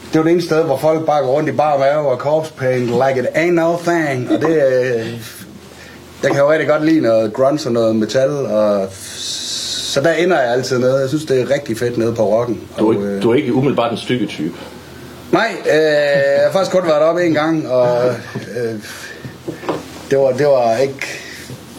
[0.07, 2.17] det er jo det ene sted, hvor folk bare går rundt i bar mave og
[2.17, 4.31] corpse paint like it ain't no thing.
[4.31, 5.21] Og det, øh,
[6.23, 8.87] jeg kan jo rigtig godt lide noget grunge og noget metal, og
[9.87, 10.99] så der ender jeg altid nede.
[10.99, 12.61] Jeg synes, det er rigtig fedt nede på rocken.
[12.79, 14.55] Du er, Og, ikke, du er ikke umiddelbart en stykke type.
[15.31, 18.07] Nej, øh, jeg har faktisk kun været oppe en gang, og
[18.57, 18.73] øh,
[20.11, 21.07] det, var, det var ikke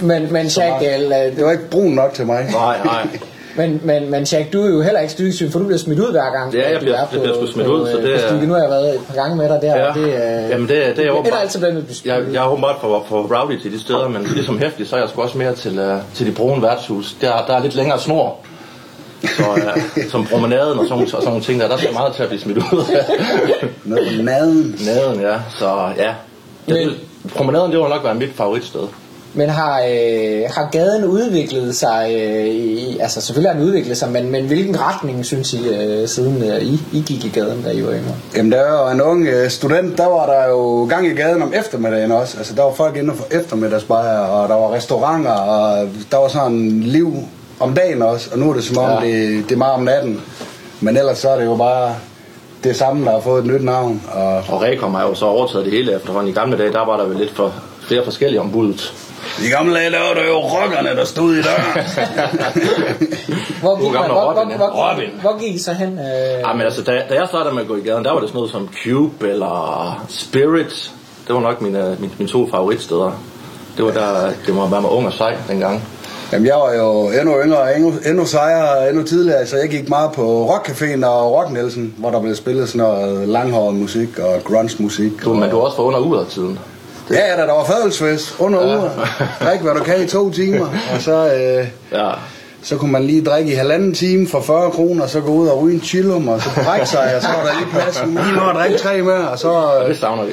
[0.00, 2.48] Men, men Jack, øh, det var ikke brun nok til mig.
[2.52, 3.18] Nej, nej.
[3.58, 6.10] Men, men, men Jack, du er jo heller ikke stykkesyg, for du bliver smidt ud
[6.10, 6.54] hver gang.
[6.54, 8.48] Ja, jeg bliver- er jeg bliver sgu smidt ud, så øh, det er- stykket.
[8.48, 9.88] Nu har jeg været et par gange med dig der, Ja.
[9.88, 11.40] og det, øh, Jamen, det, det er det er åbenbart.
[11.42, 14.58] altid blevet lidt Jeg, jeg er åbenbart for, for rowdy til de steder, men ligesom
[14.58, 17.16] hæftig, så er jeg sgu også mere til, uh, til de brune værtshus.
[17.20, 18.36] Der, der er lidt længere snor.
[19.24, 22.22] Så uh, som promenaden og sådan, og sådan nogle ting der, der skal meget til
[22.22, 22.84] at blive smidt ud
[24.22, 24.76] naden.
[24.86, 25.36] Naden, ja.
[25.58, 26.14] Så ja.
[26.66, 26.96] Men- Det,
[27.34, 28.80] promenaden, det var nok være mit favoritsted.
[29.34, 34.10] Men har, øh, har gaden udviklet sig, øh, i, altså selvfølgelig har den udviklet sig,
[34.10, 37.70] men, men hvilken retning synes I, øh, siden øh, I, I gik i gaden, da
[37.70, 38.14] I var yngre?
[38.36, 41.52] Jamen, der var en ung øh, student, der var der jo gang i gaden om
[41.54, 42.38] eftermiddagen også.
[42.38, 46.80] Altså, der var folk inde for eftermiddagsbajer, og der var restauranter, og der var sådan
[46.80, 47.14] liv
[47.60, 48.28] om dagen også.
[48.32, 49.06] Og nu er det som om, Ja.
[49.08, 50.20] det, det er meget om natten.
[50.80, 51.94] Men ellers så er det jo bare
[52.64, 54.02] det samme, der har fået et nyt navn.
[54.12, 56.30] Og Og Rekom har jo så overtaget det hele efterhånden.
[56.30, 57.52] I gamle dage, der var der vel lidt for
[57.88, 58.94] flere forskellige ombudet.
[59.46, 61.64] I gamle dage, der var der jo rockerne, der stod i døren.
[63.60, 64.56] Hvor gik, hvor, hvor, Robin, ja.
[64.56, 65.08] hvor, Robin.
[65.20, 65.98] hvor gik I så hen?
[65.98, 68.20] Øh, Ja, men altså, da, da jeg startede med at gå i gaden, der var
[68.20, 70.92] det sådan noget som Cube eller Spirit.
[71.26, 73.22] Det var nok mine, mine, mine to favoritsteder.
[73.76, 75.84] Det var der, det må være med ung og sej dengang.
[76.32, 80.12] Jamen, jeg var jo endnu yngre, endnu, endnu sejere, endnu tidligere, så jeg gik meget
[80.12, 84.82] på Rockcaféen og Rock Nielsen, hvor der blev spillet sådan noget langhåret musik og grunge
[84.82, 85.12] musik.
[85.24, 86.58] Du, men du var også for under uret tiden.
[87.10, 88.66] Ja, ja, da der var fadelsfest under ja.
[88.78, 88.90] uger.
[89.44, 91.66] Drik, hvad du kan i to timer, og så, øh,
[92.00, 92.10] Ja.
[92.62, 95.48] så kunne man lige drikke i halvanden time for 40 kroner, og så gå ud
[95.48, 98.36] og ryge en chillum, og så brække sig, og så var der lige plads, lige
[98.36, 99.80] nå at drikke tre mere, og så...
[99.82, 100.32] Øh, det savner vi.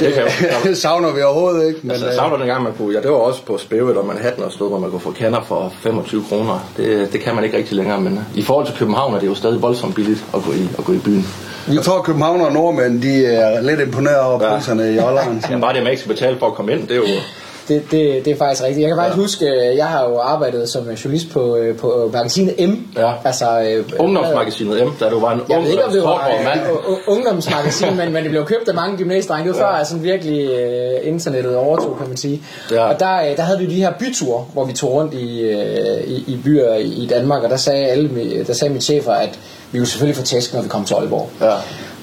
[0.00, 0.28] Ja, det kan jo.
[0.68, 1.80] det savner vi overhovedet ikke.
[1.82, 2.94] Men, Altså, jeg øh, savner dengang, man kunne...
[2.94, 5.40] Ja, det var også på Spævet og Manhattan og noget, hvor man kunne få kander
[5.48, 6.70] for 25 kroner.
[6.76, 9.34] Det, det kan man ikke rigtig længere, men i forhold til København er det jo
[9.34, 11.26] stadig voldsomt billigt at gå i, at gå i byen.
[11.74, 14.54] Jeg tror, at København og nordmænd de er lidt imponeret over Ja.
[14.54, 15.42] priserne i Holland.
[15.50, 17.04] Ja, bare det, man ikke skal betale for at komme ind, det er jo...
[17.70, 18.80] Det, det, det er faktisk rigtigt.
[18.80, 19.22] Jeg kan faktisk ja.
[19.22, 22.72] huske, øh, jeg har jo arbejdet som journalist på, øh, på magasinet M.
[22.98, 23.12] Ja.
[23.24, 26.30] Altså, øh, Ungdomsmagasinet M, da du var en Jeg ung, ved ikke, om det var
[26.44, 26.60] mand.
[26.60, 29.48] øh, ungdomsmagasin, men, men det blev købt af mange gymnasiedrenge.
[29.48, 32.42] Det var før, at sådan virkelig øh, internettet overtog, kan man sige.
[32.70, 32.88] Ja.
[32.88, 36.04] Og der, øh, der havde vi de her byture, hvor vi tog rundt i, øh,
[36.06, 39.38] i, i byer i, Danmark, og der sagde, alle, der sagde mine chefer, at
[39.72, 41.28] vi jo selvfølgelig få tæsk, når vi kom til Aalborg.
[41.40, 41.52] Ja.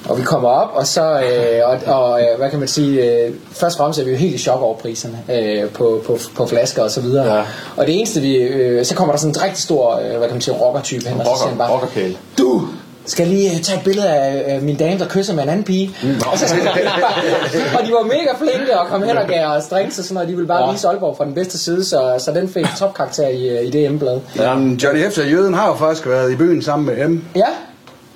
[0.08, 3.32] Og vi kommer op, og så, øh, og, og øh, hvad kan man sige, øh,
[3.52, 6.46] først og fremmest er vi jo helt i chok over priserne øh, på, på, på
[6.46, 7.34] flasker og så videre.
[7.36, 7.42] Ja.
[7.76, 10.32] Og det eneste vi, øh, så kommer der sådan en rigtig stor, øh, hvad kan
[10.32, 12.16] man sige, rockertype hen, og så siger han Rocker, bare, rockerkæle.
[12.38, 12.62] du
[13.06, 15.90] skal lige tage et billede af min dame, der kysser med en anden pige.
[16.02, 16.08] Mm.
[16.32, 16.44] Og, så,
[17.78, 20.28] og de var mega flinke og kom hen og gav os drinks og sådan noget.
[20.28, 20.72] De ville bare Ja.
[20.72, 23.80] vise Aalborg fra den bedste side, så, så den fik topkarakter i, øh, i det
[23.80, 24.20] hjemmeblad.
[24.36, 24.50] Ja.
[24.52, 27.24] Johnny Hefter Jøden har jo faktisk været i byen sammen med M.
[27.36, 27.46] Ja.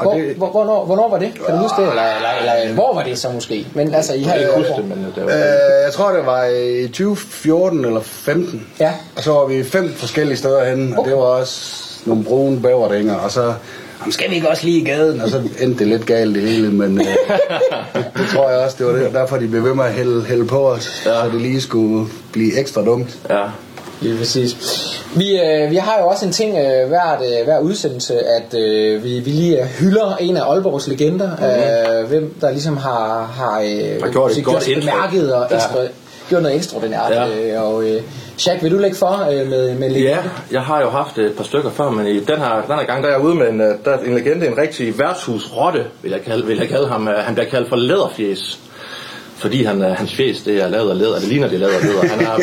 [0.03, 1.33] Hvor, det- hvor, hvornår, hvornår var det?
[1.47, 1.88] Kan du huske det?
[1.88, 3.67] Eller, eller, eller hvor var det så måske?
[3.75, 4.88] Men altså, I har ikke huske Aalborg.
[4.91, 5.31] det, men det var...
[5.33, 8.67] Øh, jeg tror, det var i 2014 eller 15.
[8.81, 8.93] Ja.
[9.17, 13.15] Og så var vi fem forskellige steder henne, og det var også nogle brune bæverdinger,
[13.15, 13.55] og så
[14.01, 15.21] "Jamen, skal vi ikke også lige i gaden?
[15.21, 17.07] Og så endte det lidt galt det hele, men øh,
[18.19, 20.47] det tror jeg også, det var det, derfor de blev ved med at hælde, hælde
[20.47, 21.11] på os, ja.
[21.25, 23.19] så det lige skulle blive ekstra dumt.
[23.31, 23.43] Ja.
[24.01, 24.57] Lige præcis.
[25.16, 29.05] Vi, øh, vi har jo også en ting øh, hvert, øh, hver udsendelse, at øh,
[29.05, 32.03] vi, vi lige øh, hylder en af Aalborgs legender, mm-hmm.
[32.03, 35.46] øh, hvem der ligesom har, har, øh, Har gjort et sig- godt sig bemærket og
[35.51, 35.57] Ja.
[35.57, 35.79] ekstra,
[36.29, 37.11] gjort noget ekstraordinært.
[37.11, 37.27] Ja.
[37.57, 38.03] Øh, og øh,
[38.46, 40.11] Jack, vil du lægge for øh, med, med legende?
[40.11, 40.18] Ja,
[40.53, 43.03] jeg har jo haft et par stykker før, men i den her, den her gang,
[43.03, 46.11] der er jeg ude med en, øh, der er en legende, en rigtig værtshusrotte, vil
[46.11, 47.09] jeg kalde, vil jeg kalde ham.
[47.09, 48.59] Øh, Han bliver kaldt for læderfjes.
[49.42, 51.18] Fordi han, hans fjes, det er lavet af læder.
[51.18, 52.09] Det ligner, det er lavet af læder.
[52.09, 52.37] Han er,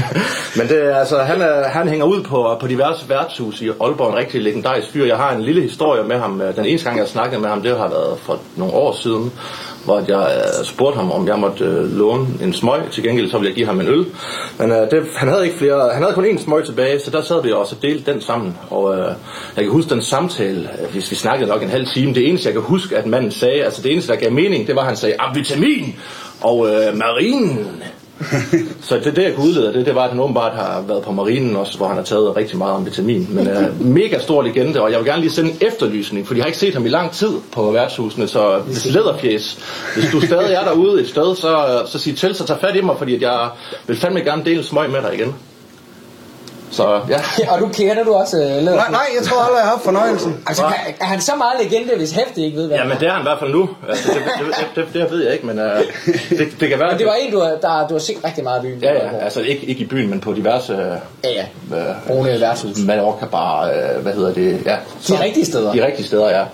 [0.58, 4.08] men det altså, han, er, han hænger ud på, på diverse værtshus i Aalborg.
[4.08, 5.04] En rigtig legendarisk fyr.
[5.04, 6.40] Jeg har en lille historie med ham.
[6.40, 9.32] Øh, den eneste gang, jeg snakkede med ham, det har været for nogle år siden
[9.84, 12.80] hvor jeg øh, spurgte ham, om jeg måtte øh, låne en smøg.
[12.90, 14.06] Til gengæld så ville jeg give ham en øl.
[14.58, 17.22] Men øh, det, han havde ikke flere, han havde kun én smøg tilbage, så der
[17.22, 18.58] sad vi også og delte den sammen.
[18.70, 19.08] Og øh,
[19.56, 22.14] jeg kan huske den samtale, øh, hvis vi snakkede nok en halv time.
[22.14, 24.74] Det eneste, jeg kan huske, at manden sagde, altså det eneste, der gav mening, det
[24.74, 25.96] var, at han sagde, vitamin
[26.40, 27.82] og øh, marinen.
[28.88, 31.12] Så det, det jeg kunne udlede det, det var, at han åbenbart har været på
[31.12, 33.28] marinen også, hvor han har taget rigtig meget om vitamin.
[33.30, 36.42] Men uh, mega stor legende, og jeg vil gerne lige sende en efterlysning, for jeg
[36.42, 39.58] har ikke set ham i lang tid på værtshusene, så hvis læderfjes,
[39.94, 42.80] hvis du stadig er derude et sted, så, så sig til, så tag fat i
[42.80, 43.48] mig, fordi at jeg
[43.86, 45.34] vil fandme gerne dele smøg med dig igen.
[46.74, 47.20] Så ja.
[47.52, 48.74] og du kender du også øh, Læder?
[48.76, 50.42] Nej, nej, jeg tror aldrig, jeg har haft fornøjelsen.
[50.46, 53.08] Altså, kan, er han så meget legende, hvis Hæfte ikke ved, hvad Ja, men det
[53.08, 53.68] er han i hvert fald nu.
[53.88, 54.22] Altså, det,
[54.76, 55.64] det, det, det, ved jeg ikke, men uh,
[56.38, 56.90] det, det kan være...
[56.90, 58.82] Men det var en, du har, der, du har set rigtig meget i byen.
[58.82, 60.72] Ja, ja, altså ikke, ikke i byen, men på diverse...
[61.24, 61.30] ja,
[61.70, 61.76] ja.
[61.76, 62.78] Øh, Brune værtshus.
[62.86, 64.60] Mallorca bar, øh, hvad hedder det?
[64.66, 64.76] Ja,
[65.08, 65.72] De rigtige steder.
[65.72, 66.44] De rigtige steder, ja.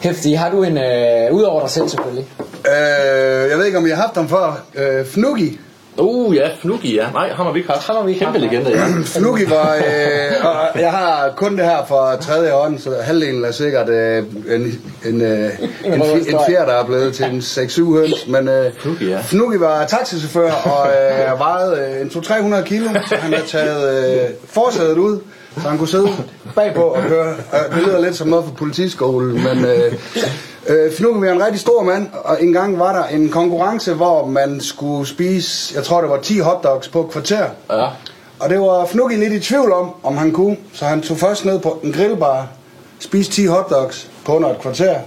[0.00, 2.26] Hæfte, har du en, øh, udover dig selv selvfølgelig,
[2.66, 4.64] Øh, jeg ved ikke, om jeg har haft ham før.
[4.74, 5.58] Øh, Fnugi.
[5.96, 7.10] Uh, ja, Fnugi, ja.
[7.12, 7.86] Nej, ham har vi ikke haft.
[7.86, 8.86] Ham har vi ikke Kæmpe haft, legende, ja.
[9.18, 13.50] Fnugi var, øh, og jeg har kun det her fra tredje hånd, så halvdelen er
[13.50, 15.50] sikkert øh, en, en, øh,
[15.84, 16.46] en, en historie.
[16.48, 18.26] fjer, der er blevet til en 6-7 høns.
[18.26, 19.18] Men øh, Fnugi, ja.
[19.22, 24.30] Fnugi var taxichauffør og øh, vejede øh, en 200-300 kilo, så han havde taget øh,
[24.48, 25.18] forsædet ud,
[25.62, 26.08] så han kunne sidde
[26.54, 27.30] bagpå og køre.
[27.30, 29.64] Øh, det lyder lidt som noget for politiskole, men...
[29.64, 29.92] Øh,
[30.66, 34.26] Øh, Fnugi var en rigtig stor mand, og en gang var der en konkurrence, hvor
[34.26, 37.46] man skulle spise, jeg tror det var 10 hotdogs på et kvarter.
[37.70, 37.86] Ja.
[38.40, 41.44] Og det var Fnugi lidt i tvivl om, om han kunne, så han tog først
[41.44, 42.46] ned på en grillbar,
[42.98, 44.98] spiste 10 hotdogs på under et kvarter.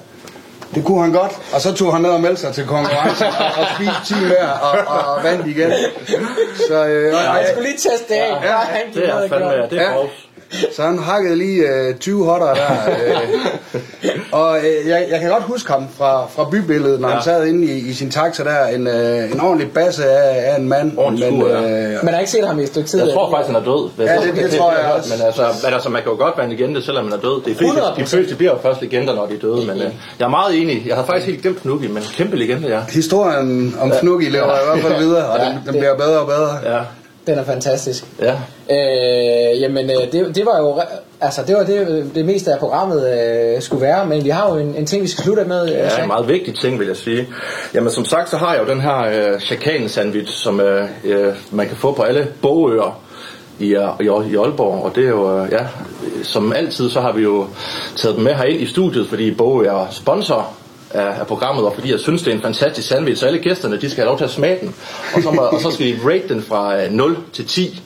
[0.76, 3.46] Det kunne han godt, og så tog han ned og meldte sig til konkurrence og,
[3.46, 4.78] og spiste 10 mere og,
[5.18, 5.72] og vandt igen.
[6.68, 8.44] Så, øh, og, jeg skulle lige teste det af.
[8.44, 9.98] Ja, Ja, han gik Det er og fandme, ja, det er Ja.
[10.54, 10.58] Ja.
[10.76, 12.72] så han hakkede lige øh, 20 hotter der.
[12.90, 13.16] Øh,
[14.32, 17.14] og øh, jeg, jeg kan godt huske ham fra, fra bybilledet, når ja.
[17.14, 18.66] han sad inde i, i sin taxa der.
[18.66, 20.98] En, øh, en ordentlig basse af, af en mand.
[20.98, 21.62] Ordentlig men, skur, ja.
[21.94, 23.00] øh, Men har ikke set ham i et stykke tid.
[23.06, 23.90] Jeg tror faktisk, han er død.
[23.98, 25.14] Ja, det- det tror jeg også.
[25.18, 27.42] Men altså, men altså, man kan jo godt være en legende, selvom man er død.
[27.46, 28.06] De fleste, de 100%.
[28.06, 29.66] fleste bliver jo først legender, når de er døde.
[29.68, 30.84] Men øh, jeg er meget enig.
[30.88, 32.80] Jeg havde faktisk helt glemt Fnugi, men kæmpe legende, ja.
[32.90, 36.20] historien om Fnugi lever i hvert fald videre, og Ja, den, den det- bliver bedre
[36.20, 36.58] og bedre.
[36.76, 36.80] Ja,
[37.28, 38.06] Den er fantastisk.
[38.22, 38.34] ja.
[38.72, 40.82] Øh, jamen, øh, det, det var jo
[41.22, 43.14] altså, det, var det, det meste af programmet
[43.56, 45.64] øh, skulle være, men vi har jo en, en ting, vi skal slutte med.
[45.64, 46.02] øh, Ja, Jack.
[46.02, 47.28] en meget vigtig ting, vil jeg sige.
[47.74, 48.98] Jamen, som sagt, så har jeg jo den her
[49.34, 53.02] øh, chakanen sandwich, som øh, øh, man kan få på alle bogøer
[53.60, 54.84] i, øh, i, i Aalborg.
[54.84, 55.60] Og det er jo, øh, ja,
[56.24, 57.46] som altid, så har vi jo
[57.96, 60.48] taget dem med herind i studiet, fordi Bogø er sponsor
[60.96, 63.82] af, af programmet, og fordi jeg synes, det er en fantastisk sandwich, så alle gæsterne,
[63.82, 64.76] de skal have lov til at smage den,
[65.16, 67.82] og så, må, og så skal de rate den fra øh, 0 til 10.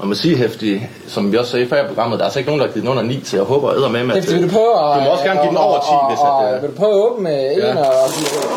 [0.00, 2.48] Og man siger hæftigt, som vi også sagde før i programmet, der er altså ikke
[2.50, 4.42] nogen, der har givet den under 9, så jeg håber æder med, med Efter, vil
[4.42, 6.48] du prøve at, du må også gerne give den over 10, og, hvis og, at,
[6.48, 7.74] og, øh, vil du prøve at åbne en Ja.
[7.76, 8.10] og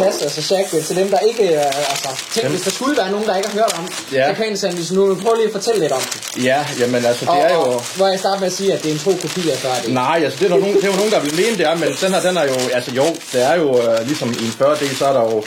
[0.03, 1.43] kaste altså shack til dem, der ikke...
[1.55, 4.27] øh, Altså, tænk, hvis der skulle være nogen, der ikke har hørt om Ja.
[4.27, 6.43] Japan Sandwich, nu prøv lige at fortælle lidt om det.
[6.49, 7.61] Ja, jamen altså, Og, det er jo...
[7.61, 9.69] og, hvor jeg starter med at sige, at det er en tro kopi af før
[9.83, 9.93] det.
[9.93, 11.75] Nej, altså det er, der nogen, det er jo nogen, der vil mene det er,
[11.81, 14.53] men den her, den er jo, altså jo, det er jo øh, ligesom i en
[14.61, 15.43] 40 del, så er der jo,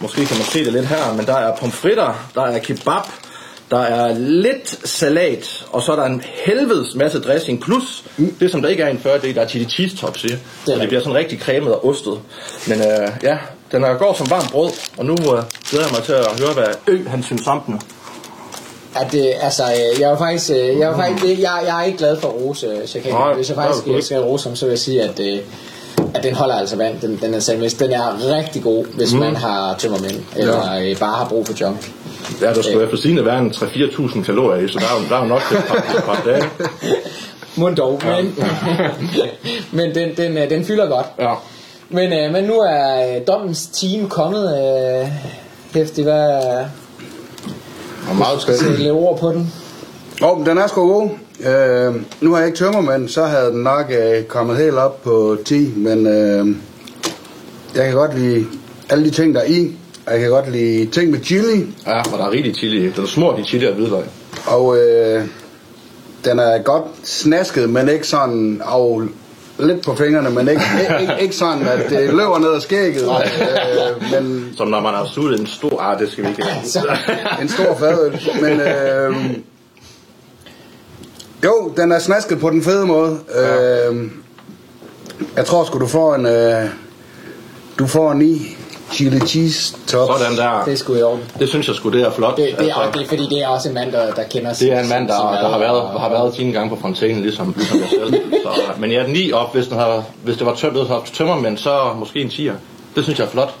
[0.00, 3.04] måske kan man se det lidt her, men der er pomfritter, der er kebab,
[3.70, 8.04] der er lidt salat, og så er der en helvedes masse dressing, plus
[8.40, 10.28] det, som der ikke er i en 40 del, der er chili cheese tops i,
[10.64, 12.20] så det bliver sådan rigtig cremet og ostet.
[12.68, 13.38] Men øh, ja,
[13.72, 16.52] den er går som varmt brød, og nu øh, glæder jeg mig til at høre,
[16.54, 17.80] hvad Ø han synes om den.
[18.96, 21.98] At det, altså, øh, jeg var faktisk, øh, jeg, var faktisk jeg, jeg er ikke
[21.98, 23.14] glad for rose, Chakane.
[23.14, 24.02] Nej, Hvis jeg det faktisk ikke.
[24.02, 25.38] skal rose ham, så vil jeg sige, at, øh,
[26.14, 27.78] at den holder altså vand, den, den er sandwich.
[27.78, 29.20] Den er rigtig god, hvis mm.
[29.20, 31.92] man har tømmermænd, eller øh, bare har brug for junk.
[32.40, 35.16] Ja, der skulle efter sigende være en 3-4.000 kalorier i, så der er, jo- der
[35.16, 36.44] er jo nok til et par, et par dage.
[37.58, 38.34] Mund dog, men,
[39.86, 41.06] men den, den, øh, den fylder godt.
[41.18, 41.34] Ja.
[41.90, 44.58] Men, øh, men nu er øh, dommens team kommet.
[45.02, 45.08] Øh,
[45.74, 46.40] hæftig, hvad
[48.10, 49.52] Og meget skal lidt ord på den?
[50.22, 51.08] Åh, oh, den er sgu god.
[51.40, 55.36] Øh, nu har jeg ikke tømmermand, så havde den nok øh, kommet helt op på
[55.44, 56.46] 10, men øh,
[57.74, 58.46] jeg kan godt lide
[58.90, 59.72] alle de ting, der er i.
[60.06, 62.90] Og Jeg kan godt lide ting med chili, Ja, og der er rigtig chili.
[62.90, 64.04] Den er smurt i chili og hvidløg.
[64.46, 65.24] og øh,
[66.24, 69.00] den er godt snasket, men ikke sådan af
[69.58, 70.62] lidt på fingrene, men ikke,
[71.00, 73.02] ikke, ikke, sådan, at det løber ned ad skægget.
[73.02, 75.80] Øh, men Som når man har suttet en stor...
[75.80, 76.42] Ah, det skal vi ikke.
[77.42, 78.20] en stor fadøl.
[78.40, 79.14] Men øh,
[81.44, 83.18] jo, den er snasket på den fede måde.
[83.34, 83.88] Ja.
[83.90, 84.10] Øh,
[85.36, 86.26] jeg tror sgu, du får en...
[86.26, 86.64] Øh,
[87.78, 88.55] du får en 9
[88.92, 90.08] chili cheese top.
[90.18, 90.62] Sådan der.
[90.64, 91.24] Det er sgu i orden.
[91.38, 92.36] Det synes jeg sgu, det er flot.
[92.36, 94.52] Det, det, er, Altså, det er fordi, det er også en mand, der, der kender
[94.52, 96.68] det er en mand, der, sin mad, der har været, og- har været sine gange
[96.76, 98.14] på fontænen, ligesom, ligesom jeg selv.
[98.44, 101.80] Så, men ja, 9 op, hvis, den har, hvis det var tømmet op tømmermænd, så
[101.98, 102.52] måske en 10'er.
[102.94, 103.54] Det synes jeg er flot.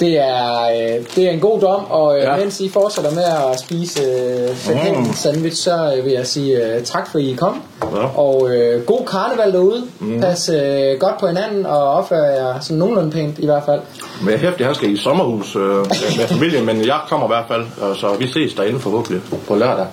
[0.00, 2.36] Det er, øh, det er en god dom, og øh, Ja.
[2.36, 5.12] mens I fortsætter med at spise øh, mm.
[5.14, 7.62] sandwich, så øh, vil jeg sige øh, tak for, I kom.
[7.82, 8.18] Ja.
[8.18, 9.82] Og øh, god karneval derude.
[9.98, 10.20] Mm.
[10.20, 13.80] Pas øh, godt på hinanden, og opfør jer sådan nogenlunde pænt i hvert fald.
[14.22, 17.64] Men hæftig, han skal i sommerhus øh, med familien, men jeg kommer i hvert fald,
[17.80, 19.86] og så vi ses derinde forhåbentlig på lørdag.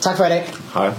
[0.00, 0.52] Tak for i dag.
[0.74, 0.90] Hej.